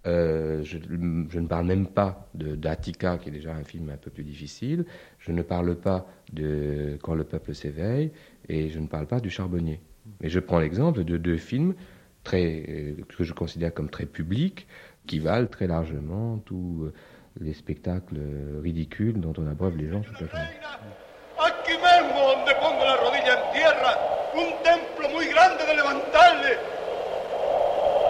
Euh, 0.07 0.63
je, 0.63 0.79
ne 0.79 1.47
parle 1.49 1.67
même 1.67 1.89
pas 1.89 2.31
d'Attica, 2.35 3.19
qui 3.19 3.29
est 3.29 3.33
déjà 3.33 3.53
un 3.53 3.65
film 3.65 3.91
un 3.91 3.97
peu 3.97 4.11
plus 4.11 4.23
difficile. 4.23 4.85
Je 5.19 5.33
ne 5.33 5.43
parle 5.43 5.75
pas 5.75 6.07
de 6.33 6.97
Quand 7.03 7.15
le 7.15 7.25
peuple 7.25 7.55
s'éveille, 7.55 8.13
et 8.49 8.69
je 8.69 8.79
ne 8.79 8.87
parle 8.87 9.07
pas 9.07 9.19
du 9.19 9.31
Charbonnier. 9.31 9.81
Mais 10.21 10.29
je 10.29 10.39
prends 10.39 10.61
l'exemple 10.61 11.03
de 11.05 11.17
deux 11.17 11.37
films 11.37 11.75
très, 12.23 12.65
euh, 12.69 12.95
que 13.17 13.25
je 13.25 13.33
considère 13.33 13.75
comme 13.75 13.91
très 13.91 14.07
publics, 14.07 14.69
qui 15.09 15.19
valent 15.19 15.49
très 15.49 15.67
largement 15.67 16.39
tous 16.39 16.89
les 17.41 17.53
spectacles 17.53 18.21
ridicules 18.63 19.21
dont 19.21 19.33
on 19.39 19.47
abreuve 19.47 19.77
les 19.77 19.89
gens 19.89 20.03
journée. 20.03 20.29
Aquí 21.41 21.73
mismo, 21.73 22.21
donde 22.21 22.53
pongo 22.57 22.85
la 22.85 22.97
rodilla 22.97 23.35
en 23.35 23.53
tierra, 23.53 23.97
un 24.35 24.63
templo 24.65 25.09
muy 25.11 25.27
grande 25.27 25.65
de 25.65 25.75
levantarle. 25.75 26.59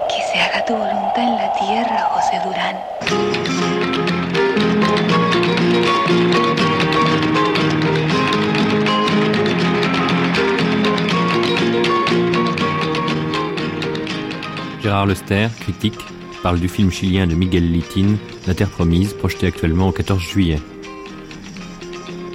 Que 0.08 0.22
se 0.32 0.40
haga 0.40 0.64
tu 0.64 0.74
voluntad 0.74 1.22
en 1.22 1.36
la 1.36 1.52
tierra, 1.52 2.10
José 2.14 2.40
Durán. 2.42 2.76
Gérard 14.80 15.06
Lester, 15.06 15.50
critique, 15.60 15.98
parle 16.42 16.60
du 16.60 16.68
film 16.70 16.90
chilien 16.90 17.26
de 17.26 17.34
Miguel 17.34 17.70
Litin, 17.70 18.16
La 18.46 18.54
Terre 18.54 18.70
Promise, 18.70 19.12
projeté 19.12 19.48
actuellement 19.48 19.88
au 19.88 19.92
14 19.92 20.22
juillet. 20.22 20.60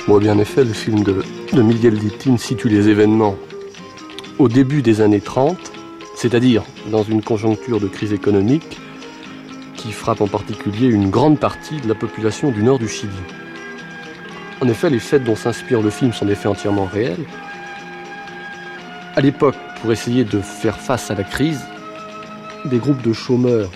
Bon, 0.08 0.18
bien 0.18 0.34
en 0.34 0.40
effet, 0.40 0.64
le 0.64 0.74
film 0.74 1.04
de, 1.04 1.24
de 1.54 1.62
Miguel 1.62 1.96
Litin 1.96 2.38
situe 2.38 2.70
les 2.70 2.90
événements 2.90 3.36
au 4.38 4.48
début 4.50 4.82
des 4.82 5.02
années 5.02 5.22
30 5.22 5.74
c'est-à-dire 6.16 6.64
dans 6.90 7.04
une 7.04 7.22
conjoncture 7.22 7.80
de 7.80 7.88
crise 7.88 8.14
économique 8.14 8.80
qui 9.76 9.92
frappe 9.92 10.22
en 10.22 10.28
particulier 10.28 10.88
une 10.88 11.10
grande 11.10 11.40
partie 11.40 11.82
de 11.82 11.88
la 11.90 11.96
population 11.96 12.52
du 12.52 12.64
nord 12.64 12.80
du 12.80 12.88
Chili. 12.88 13.12
En 14.62 14.68
effet, 14.70 14.90
les 14.90 15.00
faits 15.00 15.24
dont 15.24 15.36
s'inspire 15.36 15.82
le 15.82 15.90
film 15.90 16.14
sont 16.14 16.26
des 16.26 16.36
faits 16.36 16.48
entièrement 16.48 16.86
réels. 16.86 17.26
À 19.16 19.22
l'époque, 19.22 19.58
pour 19.82 19.92
essayer 19.92 20.24
de 20.24 20.40
faire 20.40 20.80
face 20.80 21.12
à 21.12 21.16
la 21.16 21.24
crise, 21.24 21.62
des 22.66 22.78
groupes 22.78 23.02
de 23.02 23.12
chômeurs, 23.12 23.70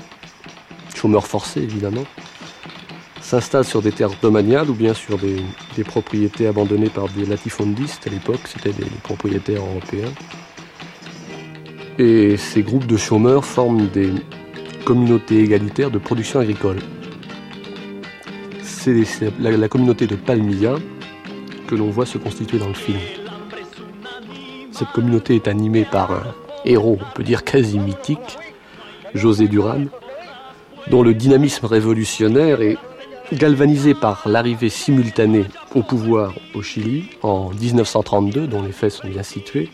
chômeurs 0.96 1.28
forcés 1.28 1.62
évidemment, 1.62 2.06
s'installent 3.28 3.66
sur 3.66 3.82
des 3.82 3.92
terres 3.92 4.18
domaniales 4.22 4.70
ou 4.70 4.74
bien 4.74 4.94
sur 4.94 5.18
des, 5.18 5.84
propriétés 5.84 6.48
abandonnées 6.48 6.90
par 6.90 7.10
des 7.10 7.26
latifondistes. 7.26 8.08
À 8.08 8.10
l'époque, 8.10 8.40
c'était 8.46 8.72
des 8.72 8.90
propriétaires 9.04 9.64
européens. 9.64 10.14
Et 12.00 12.38
ces 12.38 12.64
groupes 12.64 12.88
de 12.88 12.96
chômeurs 12.96 13.44
forment 13.44 13.88
des 13.88 14.14
communautés 14.86 15.40
égalitaires 15.42 15.92
de 15.92 15.98
production 15.98 16.40
agricole. 16.40 16.78
C'est 18.62 18.96
la, 19.42 19.68
communauté 19.68 20.08
de 20.08 20.16
Palmilla 20.16 20.76
que 21.68 21.76
l'on 21.76 21.90
voit 21.90 22.06
se 22.06 22.18
constituer 22.18 22.60
dans 22.60 22.70
le 22.70 22.76
film. 22.76 23.00
Cette 24.72 24.92
communauté 24.94 25.36
est 25.36 25.50
animée 25.50 25.84
par 25.84 26.12
un 26.12 26.24
héros, 26.64 26.98
on 27.02 27.14
peut 27.14 27.24
dire 27.24 27.44
quasi 27.44 27.78
mythique, 27.78 28.38
José 29.16 29.50
Duran, 29.50 29.84
dont 30.90 31.04
le 31.04 31.14
dynamisme 31.14 31.66
révolutionnaire 31.66 32.62
est 32.62 32.78
galvanisé 33.34 33.94
par 33.94 34.28
l'arrivée 34.28 34.70
simultanée 34.70 35.46
au 35.76 35.84
pouvoir 35.84 36.34
au 36.54 36.62
Chili 36.62 37.10
en 37.22 37.50
1932, 37.50 38.48
dont 38.48 38.62
les 38.62 38.72
faits 38.72 38.92
sont 38.92 39.08
bien 39.08 39.24
situés, 39.24 39.70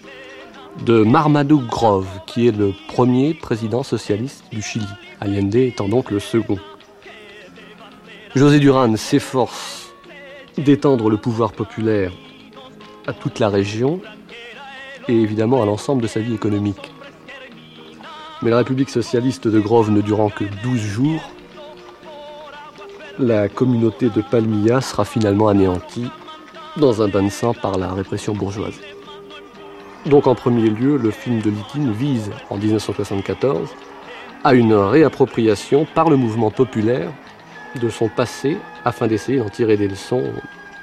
de 0.85 1.03
Marmaduke 1.03 1.67
Grove, 1.67 2.07
qui 2.25 2.47
est 2.47 2.57
le 2.57 2.73
premier 2.87 3.33
président 3.33 3.83
socialiste 3.83 4.43
du 4.51 4.61
Chili, 4.61 4.87
Allende 5.21 5.55
étant 5.55 5.87
donc 5.87 6.09
le 6.09 6.19
second. 6.19 6.57
José 8.35 8.59
Duran 8.59 8.95
s'efforce 8.95 9.93
d'étendre 10.57 11.09
le 11.09 11.17
pouvoir 11.17 11.51
populaire 11.51 12.11
à 13.05 13.13
toute 13.13 13.39
la 13.39 13.49
région 13.49 14.01
et 15.07 15.13
évidemment 15.13 15.61
à 15.61 15.65
l'ensemble 15.65 16.01
de 16.01 16.07
sa 16.07 16.19
vie 16.19 16.33
économique. 16.33 16.91
Mais 18.41 18.49
la 18.49 18.57
République 18.57 18.89
socialiste 18.89 19.47
de 19.47 19.59
Grove 19.59 19.91
ne 19.91 20.01
durant 20.01 20.29
que 20.29 20.43
12 20.63 20.79
jours, 20.79 21.31
la 23.19 23.47
communauté 23.47 24.09
de 24.09 24.21
Palmilla 24.21 24.81
sera 24.81 25.05
finalement 25.05 25.47
anéantie 25.47 26.09
dans 26.77 27.01
un 27.01 27.07
bain 27.07 27.23
de 27.23 27.29
sang 27.29 27.53
par 27.53 27.77
la 27.77 27.93
répression 27.93 28.33
bourgeoise. 28.33 28.79
Donc 30.07 30.27
en 30.27 30.35
premier 30.35 30.69
lieu, 30.69 30.97
le 30.97 31.11
film 31.11 31.39
de 31.41 31.49
Litine 31.49 31.91
vise, 31.91 32.31
en 32.49 32.57
1974, 32.57 33.69
à 34.43 34.53
une 34.53 34.73
réappropriation 34.73 35.85
par 35.93 36.09
le 36.09 36.17
mouvement 36.17 36.51
populaire 36.51 37.11
de 37.79 37.89
son 37.89 38.09
passé 38.09 38.57
afin 38.83 39.07
d'essayer 39.07 39.37
d'en 39.37 39.49
tirer 39.49 39.77
des 39.77 39.87
leçons 39.87 40.23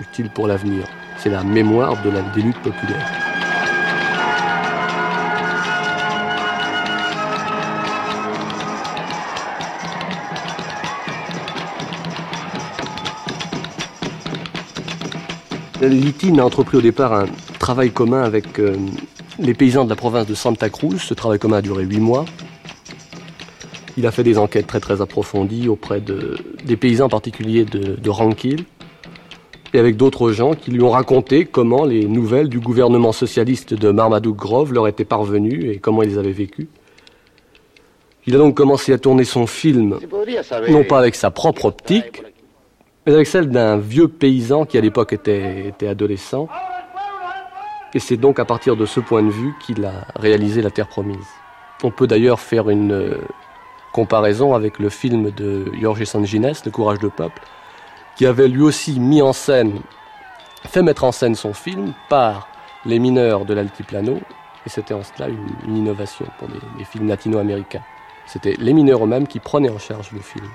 utiles 0.01 0.31
pour 0.31 0.47
l'avenir. 0.47 0.85
C'est 1.19 1.31
la 1.31 1.43
mémoire 1.45 2.03
de 2.03 2.11
la, 2.11 2.23
des 2.23 2.43
luttes 2.43 2.63
populaires. 2.63 3.30
Litine 15.81 16.41
a 16.41 16.45
entrepris 16.45 16.77
au 16.77 16.81
départ 16.83 17.13
un 17.15 17.27
travail 17.59 17.91
commun 17.91 18.23
avec 18.23 18.59
euh, 18.59 18.77
les 19.39 19.55
paysans 19.55 19.85
de 19.85 19.91
la 19.91 19.97
province 19.97 20.27
de 20.27 20.35
Santa 20.35 20.69
Cruz. 20.69 20.99
Ce 20.99 21.15
travail 21.15 21.39
commun 21.39 21.59
a 21.59 21.63
duré 21.63 21.85
huit 21.85 22.01
mois. 22.01 22.27
Il 23.97 24.07
a 24.07 24.11
fait 24.11 24.23
des 24.23 24.39
enquêtes 24.39 24.67
très 24.67 24.81
très 24.81 25.01
approfondies 25.01 25.69
auprès 25.69 26.01
de, 26.01 26.37
des 26.65 26.77
paysans 26.77 27.07
en 27.07 27.09
particulier 27.09 27.65
de, 27.65 27.97
de 27.97 28.11
Ranquil 28.11 28.65
et 29.73 29.79
avec 29.79 29.97
d'autres 29.97 30.33
gens 30.33 30.55
qui 30.55 30.71
lui 30.71 30.83
ont 30.83 30.91
raconté 30.91 31.45
comment 31.45 31.85
les 31.85 32.07
nouvelles 32.07 32.49
du 32.49 32.61
gouvernement 32.61 33.13
socialiste 33.13 33.75
de 33.75 33.91
Marmaduke 33.91 34.37
Grove 34.37 34.73
leur 34.73 34.89
étaient 34.89 35.05
parvenues 35.05 35.71
et 35.71 35.79
comment 35.79 36.03
ils 36.03 36.19
avaient 36.19 36.33
vécu. 36.33 36.69
Il 38.27 38.35
a 38.35 38.39
donc 38.39 38.55
commencé 38.57 38.93
à 38.93 38.99
tourner 38.99 39.25
son 39.25 39.47
film, 39.47 39.99
non 40.69 40.85
pas 40.85 40.99
avec 40.99 41.15
sa 41.15 41.31
propre 41.31 41.65
optique, 41.65 42.23
mais 43.11 43.17
avec 43.17 43.27
celle 43.27 43.49
d'un 43.49 43.77
vieux 43.77 44.07
paysan 44.07 44.65
qui 44.65 44.79
à 44.79 44.81
l'époque 44.81 45.13
était, 45.13 45.75
adolescent. 45.83 46.47
Et 47.93 47.99
c'est 47.99 48.17
donc 48.17 48.39
à 48.39 48.45
partir 48.45 48.77
de 48.77 48.87
ce 48.87 49.01
point 49.01 49.25
de 49.25 49.31
vue 49.31 49.53
qu'il 49.67 49.85
a 49.85 50.07
réalisé 50.15 50.63
La 50.63 50.71
Terre 50.71 50.87
Promise. 50.87 51.27
On 51.83 51.91
peut 51.91 52.07
d'ailleurs 52.07 52.39
faire 52.39 52.71
une 52.71 52.93
euh, 52.93 53.19
comparaison 53.93 54.55
avec 54.55 54.79
le 54.79 54.91
film 54.91 55.33
de 55.33 55.65
Jorge 55.81 56.05
Sanguines, 56.05 56.53
Le 56.65 56.71
Courage 56.71 57.01
de 57.01 57.09
Peuple, 57.09 57.43
qui 58.15 58.27
avait 58.27 58.47
lui 58.47 58.63
aussi 58.63 59.01
mis 59.01 59.23
en 59.23 59.33
scène, 59.33 59.81
fait 60.69 60.83
mettre 60.83 61.03
en 61.03 61.11
scène 61.11 61.35
son 61.35 61.53
film 61.53 61.95
par 62.09 62.47
les 62.87 63.01
mineurs 63.01 63.45
de 63.45 63.55
l'Altiplano, 63.55 64.21
et 64.65 64.69
c'était 64.69 64.95
en 64.95 65.03
cela 65.03 65.29
une, 65.29 65.77
innovation 65.77 66.27
pour 66.39 66.47
les 66.79 66.85
films 66.85 67.09
latino-américains. 67.09 67.83
C'était 68.27 68.55
les 68.61 68.73
mineurs 68.73 69.03
eux-mêmes 69.03 69.27
qui 69.27 69.41
prenaient 69.41 69.69
en 69.69 69.81
charge 69.81 70.13
le 70.13 70.21
film. 70.21 70.47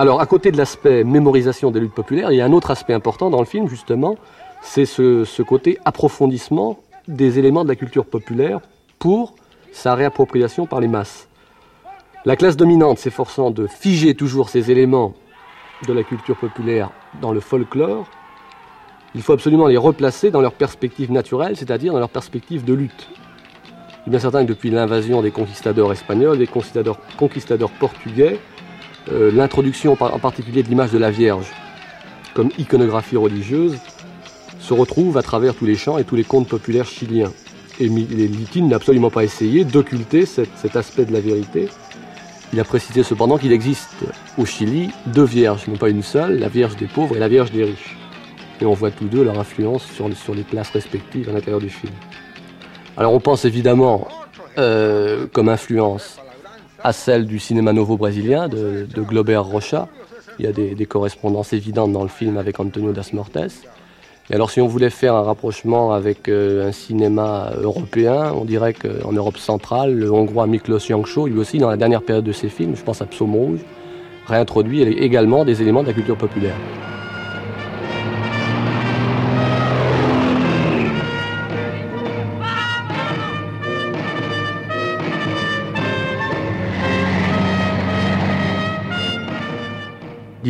Alors, 0.00 0.22
à 0.22 0.24
côté 0.24 0.50
de 0.50 0.56
l'aspect 0.56 1.04
mémorisation 1.04 1.70
des 1.70 1.78
luttes 1.78 1.92
populaires, 1.92 2.32
il 2.32 2.36
y 2.36 2.40
a 2.40 2.46
un 2.46 2.52
autre 2.52 2.70
aspect 2.70 2.94
important 2.94 3.28
dans 3.28 3.40
le 3.40 3.44
film, 3.44 3.68
justement, 3.68 4.16
c'est 4.62 4.86
ce, 4.86 5.42
côté 5.42 5.78
approfondissement 5.84 6.78
des 7.06 7.38
éléments 7.38 7.64
de 7.64 7.68
la 7.68 7.76
culture 7.76 8.06
populaire 8.06 8.60
pour 8.98 9.34
sa 9.72 9.94
réappropriation 9.94 10.64
par 10.64 10.80
les 10.80 10.88
masses. 10.88 11.28
La 12.24 12.34
classe 12.34 12.56
dominante 12.56 12.98
s'efforçant 12.98 13.50
de 13.50 13.66
figer 13.66 14.14
toujours 14.14 14.48
ces 14.48 14.70
éléments 14.70 15.12
de 15.86 15.92
la 15.92 16.02
culture 16.02 16.38
populaire 16.38 16.88
dans 17.20 17.32
le 17.32 17.40
folklore, 17.40 18.06
il 19.14 19.20
faut 19.20 19.34
absolument 19.34 19.66
les 19.66 19.76
replacer 19.76 20.30
dans 20.30 20.40
leur 20.40 20.54
perspective 20.54 21.12
naturelle, 21.12 21.58
c'est-à-dire 21.58 21.92
dans 21.92 21.98
leur 21.98 22.08
perspective 22.08 22.64
de 22.64 22.72
lutte. 22.72 23.10
Il 24.06 24.08
est 24.08 24.10
bien 24.12 24.18
certain 24.18 24.44
que 24.44 24.48
depuis 24.48 24.70
l'invasion 24.70 25.20
des 25.20 25.30
conquistadors 25.30 25.92
espagnols, 25.92 26.38
des 26.38 26.46
conquistadors 26.46 27.70
portugais, 27.78 28.40
euh, 29.10 29.30
l'introduction 29.32 29.96
en 29.98 30.18
particulier 30.18 30.62
de 30.62 30.68
l'image 30.68 30.92
de 30.92 30.98
la 30.98 31.10
Vierge 31.10 31.46
comme 32.34 32.50
iconographie 32.58 33.16
religieuse 33.16 33.76
se 34.60 34.74
retrouve 34.74 35.16
à 35.16 35.22
travers 35.22 35.54
tous 35.54 35.66
les 35.66 35.76
chants 35.76 35.98
et 35.98 36.04
tous 36.04 36.16
les 36.16 36.24
contes 36.24 36.48
populaires 36.48 36.86
chiliens. 36.86 37.32
Et 37.80 37.88
Litine 37.88 38.68
n'a 38.68 38.76
absolument 38.76 39.10
pas 39.10 39.24
essayé 39.24 39.64
d'occulter 39.64 40.26
cet, 40.26 40.76
aspect 40.76 41.06
de 41.06 41.12
la 41.12 41.20
vérité. 41.20 41.68
Il 42.52 42.60
a 42.60 42.64
précisé 42.64 43.02
cependant 43.02 43.38
qu'il 43.38 43.52
existe 43.52 44.04
au 44.36 44.44
Chili 44.44 44.90
deux 45.06 45.24
vierges, 45.24 45.66
non 45.66 45.76
pas 45.76 45.88
une 45.88 46.02
seule, 46.02 46.38
la 46.38 46.48
Vierge 46.48 46.76
des 46.76 46.86
pauvres 46.86 47.16
et 47.16 47.18
la 47.18 47.28
Vierge 47.28 47.52
des 47.52 47.64
riches. 47.64 47.96
Et 48.60 48.66
on 48.66 48.74
voit 48.74 48.90
tous 48.90 49.06
deux 49.06 49.24
leur 49.24 49.38
influence 49.38 49.84
sur, 49.84 50.34
les 50.34 50.42
places 50.42 50.70
respectives 50.70 51.30
à 51.30 51.32
l'intérieur 51.32 51.60
du 51.60 51.70
film. 51.70 51.92
Alors 52.98 53.14
on 53.14 53.20
pense 53.20 53.46
évidemment 53.46 54.08
euh, 54.58 55.26
comme 55.32 55.48
influence 55.48 56.18
à 56.82 56.92
celle 56.92 57.26
du 57.26 57.38
cinéma 57.38 57.72
novo 57.72 57.96
brésilien 57.96 58.48
de, 58.48 58.86
Glober 58.96 59.36
Rocha. 59.36 59.88
Il 60.38 60.44
y 60.44 60.48
a 60.48 60.52
des, 60.52 60.86
correspondances 60.86 61.52
évidentes 61.52 61.92
dans 61.92 62.02
le 62.02 62.08
film 62.08 62.38
avec 62.38 62.60
Antonio 62.60 62.92
Das 62.92 63.12
Mortes. 63.12 63.36
Et 64.30 64.34
alors 64.34 64.50
si 64.50 64.60
on 64.60 64.68
voulait 64.68 64.90
faire 64.90 65.14
un 65.14 65.22
rapprochement 65.22 65.92
avec 65.92 66.28
euh, 66.28 66.68
un 66.68 66.72
cinéma 66.72 67.50
européen, 67.60 68.32
on 68.32 68.44
dirait 68.44 68.74
qu'en 68.74 69.12
Europe 69.12 69.38
centrale, 69.38 69.92
le 69.92 70.10
hongrois 70.10 70.46
Miklos 70.46 70.78
Jancsó, 70.78 71.26
lui 71.26 71.38
aussi 71.38 71.58
dans 71.58 71.68
la 71.68 71.76
dernière 71.76 72.02
période 72.02 72.24
de 72.24 72.32
ses 72.32 72.48
films, 72.48 72.76
je 72.76 72.82
pense 72.84 73.02
à 73.02 73.06
Psaume 73.06 73.34
Rouge, 73.34 73.60
réintroduit 74.26 74.82
également 74.82 75.44
des 75.44 75.62
éléments 75.62 75.82
de 75.82 75.88
la 75.88 75.94
culture 75.94 76.16
populaire. 76.16 76.54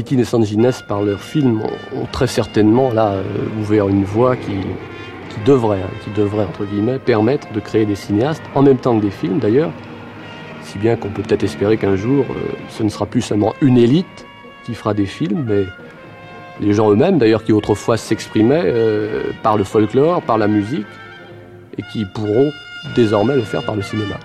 Et 0.00 0.24
Sanguines, 0.24 0.70
par 0.88 1.02
leur 1.02 1.20
film, 1.20 1.60
ont, 1.94 2.06
très 2.10 2.26
certainement 2.26 2.90
là 2.90 3.12
euh, 3.12 3.22
ouvert 3.60 3.88
une 3.88 4.04
voie 4.04 4.34
qui, 4.34 4.56
devrait, 5.44 5.82
hein, 5.82 5.90
qui 6.02 6.10
devrait, 6.18 6.44
entre 6.44 6.64
guillemets, 6.64 6.98
permettre 6.98 7.52
de 7.52 7.60
créer 7.60 7.84
des 7.84 7.96
cinéastes, 7.96 8.42
en 8.54 8.62
même 8.62 8.78
temps 8.78 8.96
que 8.98 9.02
des 9.02 9.10
films 9.10 9.38
d'ailleurs, 9.38 9.70
si 10.62 10.78
bien 10.78 10.96
qu'on 10.96 11.10
peut 11.10 11.22
peut-être 11.22 11.44
espérer 11.44 11.76
qu'un 11.76 11.96
jour, 11.96 12.24
euh, 12.30 12.34
ce 12.70 12.82
ne 12.82 12.88
sera 12.88 13.04
plus 13.04 13.20
seulement 13.20 13.54
une 13.60 13.76
élite 13.76 14.26
qui 14.64 14.74
fera 14.74 14.94
des 14.94 15.06
films, 15.06 15.44
mais 15.46 15.66
les 16.60 16.72
gens 16.72 16.90
eux-mêmes, 16.90 17.18
d'ailleurs, 17.18 17.44
qui 17.44 17.52
autrefois 17.52 17.98
s'exprimaient 17.98 18.64
euh, 18.64 19.32
par 19.42 19.58
le 19.58 19.64
folklore, 19.64 20.22
par 20.22 20.38
la 20.38 20.48
musique, 20.48 20.86
et 21.76 21.82
qui 21.92 22.06
pourront 22.06 22.50
désormais 22.96 23.36
le 23.36 23.42
faire 23.42 23.62
par 23.62 23.76
le 23.76 23.82
cinéma. 23.82 24.16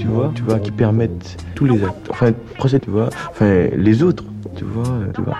Tu 0.00 0.06
vois, 0.06 0.32
tu 0.34 0.42
vois, 0.42 0.58
qui 0.58 0.70
permettent 0.70 1.36
tous 1.54 1.66
les 1.66 1.84
actes, 1.84 2.08
enfin, 2.10 2.32
tu 2.32 2.90
vois, 2.90 3.10
enfin, 3.28 3.68
les 3.76 4.02
autres, 4.02 4.24
tu 4.56 4.64
vois, 4.64 4.84
tu 5.14 5.20
vois, 5.22 5.36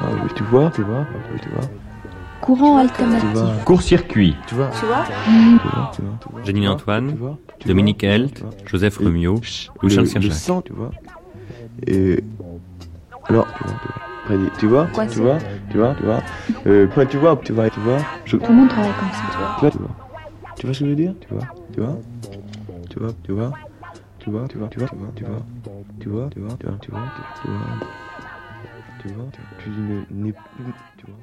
ah, 0.00 0.06
tu 0.34 0.44
vois, 0.44 0.70
tu 0.70 0.82
vois, 0.82 1.06
tu 1.42 1.48
vois. 1.50 1.68
Courant 2.40 2.76
alternatif. 2.78 3.64
Court-circuit. 3.64 4.36
Tu 4.46 4.54
vois, 4.54 4.70
tu 4.70 4.86
vois, 4.86 6.44
Janine 6.44 6.68
Antoine, 6.68 7.16
Dominique 7.66 8.04
Helt, 8.04 8.44
Joseph 8.66 8.98
Rumio, 8.98 9.40
Louis 9.82 9.90
Charles 9.90 10.08
Le 10.22 10.30
sang, 10.30 10.62
tu 10.62 10.72
vois. 10.72 10.90
Et 11.86 12.22
alors, 13.28 13.48
tu 13.48 13.64
vois, 13.64 13.74
tu 14.58 14.66
vois. 14.68 14.86
Tu 14.86 14.94
vois, 14.94 15.08
tu 15.08 15.18
vois, 15.20 15.38
tu 15.70 15.78
vois, 15.78 15.94
tu 15.94 16.02
vois, 16.04 16.22
euh, 16.66 16.86
tu 16.86 17.18
vois, 17.18 17.36
tu 17.36 17.52
vois, 17.52 17.70
tu 17.70 17.80
vois. 17.80 17.98
Je... 18.24 18.36
Tout 18.36 18.46
le 18.46 18.54
monde 18.54 18.68
travaille 18.68 18.92
comme 18.98 19.10
ça, 19.10 19.22
tu 19.30 19.38
vois. 19.38 19.54
Tu 19.58 19.60
vois, 19.60 19.70
tu 19.70 19.78
vois. 19.78 19.90
Tu 20.56 20.66
vois 20.66 20.74
ce 20.74 20.78
que 20.80 20.84
je 20.84 20.90
veux 20.90 20.96
dire 20.96 21.14
Tu 21.20 21.34
vois, 21.34 21.46
tu 21.72 21.80
vois, 21.80 23.12
tu 23.24 23.32
vois, 23.32 23.52
tu 24.24 24.30
vois, 24.30 24.48
tu 24.48 24.56
vois, 24.56 24.68
tu 24.68 24.78
vois, 24.78 24.88
tu 24.88 24.96
vois, 24.96 25.12
tu 25.14 25.24
vois, 25.24 25.42
tu 26.00 26.08
vois, 26.08 26.30
tu 26.30 26.40
vois, 26.40 26.56
tu 26.58 26.66
vois, 26.66 26.78
tu 26.80 26.88
vois, 26.88 27.60
tu 28.98 29.12
vois, 29.12 29.26
tu 29.28 29.42
vois, 29.68 30.74
tu 30.96 31.06
vois. 31.06 31.16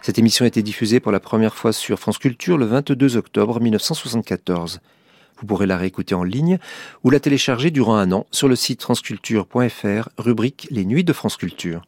Cette 0.00 0.18
émission 0.18 0.46
a 0.46 0.48
été 0.48 0.62
diffusée 0.62 1.00
pour 1.00 1.12
la 1.12 1.20
première 1.20 1.54
fois 1.54 1.74
sur 1.74 1.98
France 1.98 2.16
Culture 2.16 2.56
le 2.56 2.64
22 2.64 3.16
octobre 3.16 3.60
1974. 3.60 4.80
Vous 5.38 5.46
pourrez 5.46 5.66
la 5.66 5.76
réécouter 5.76 6.14
en 6.14 6.24
ligne 6.24 6.58
ou 7.04 7.10
la 7.10 7.20
télécharger 7.20 7.70
durant 7.70 7.96
un 7.96 8.10
an 8.12 8.26
sur 8.30 8.48
le 8.48 8.56
site 8.56 8.82
franceculture.fr, 8.82 10.08
rubrique 10.16 10.66
Les 10.70 10.86
Nuits 10.86 11.04
de 11.04 11.12
France 11.12 11.36
Culture. 11.36 11.82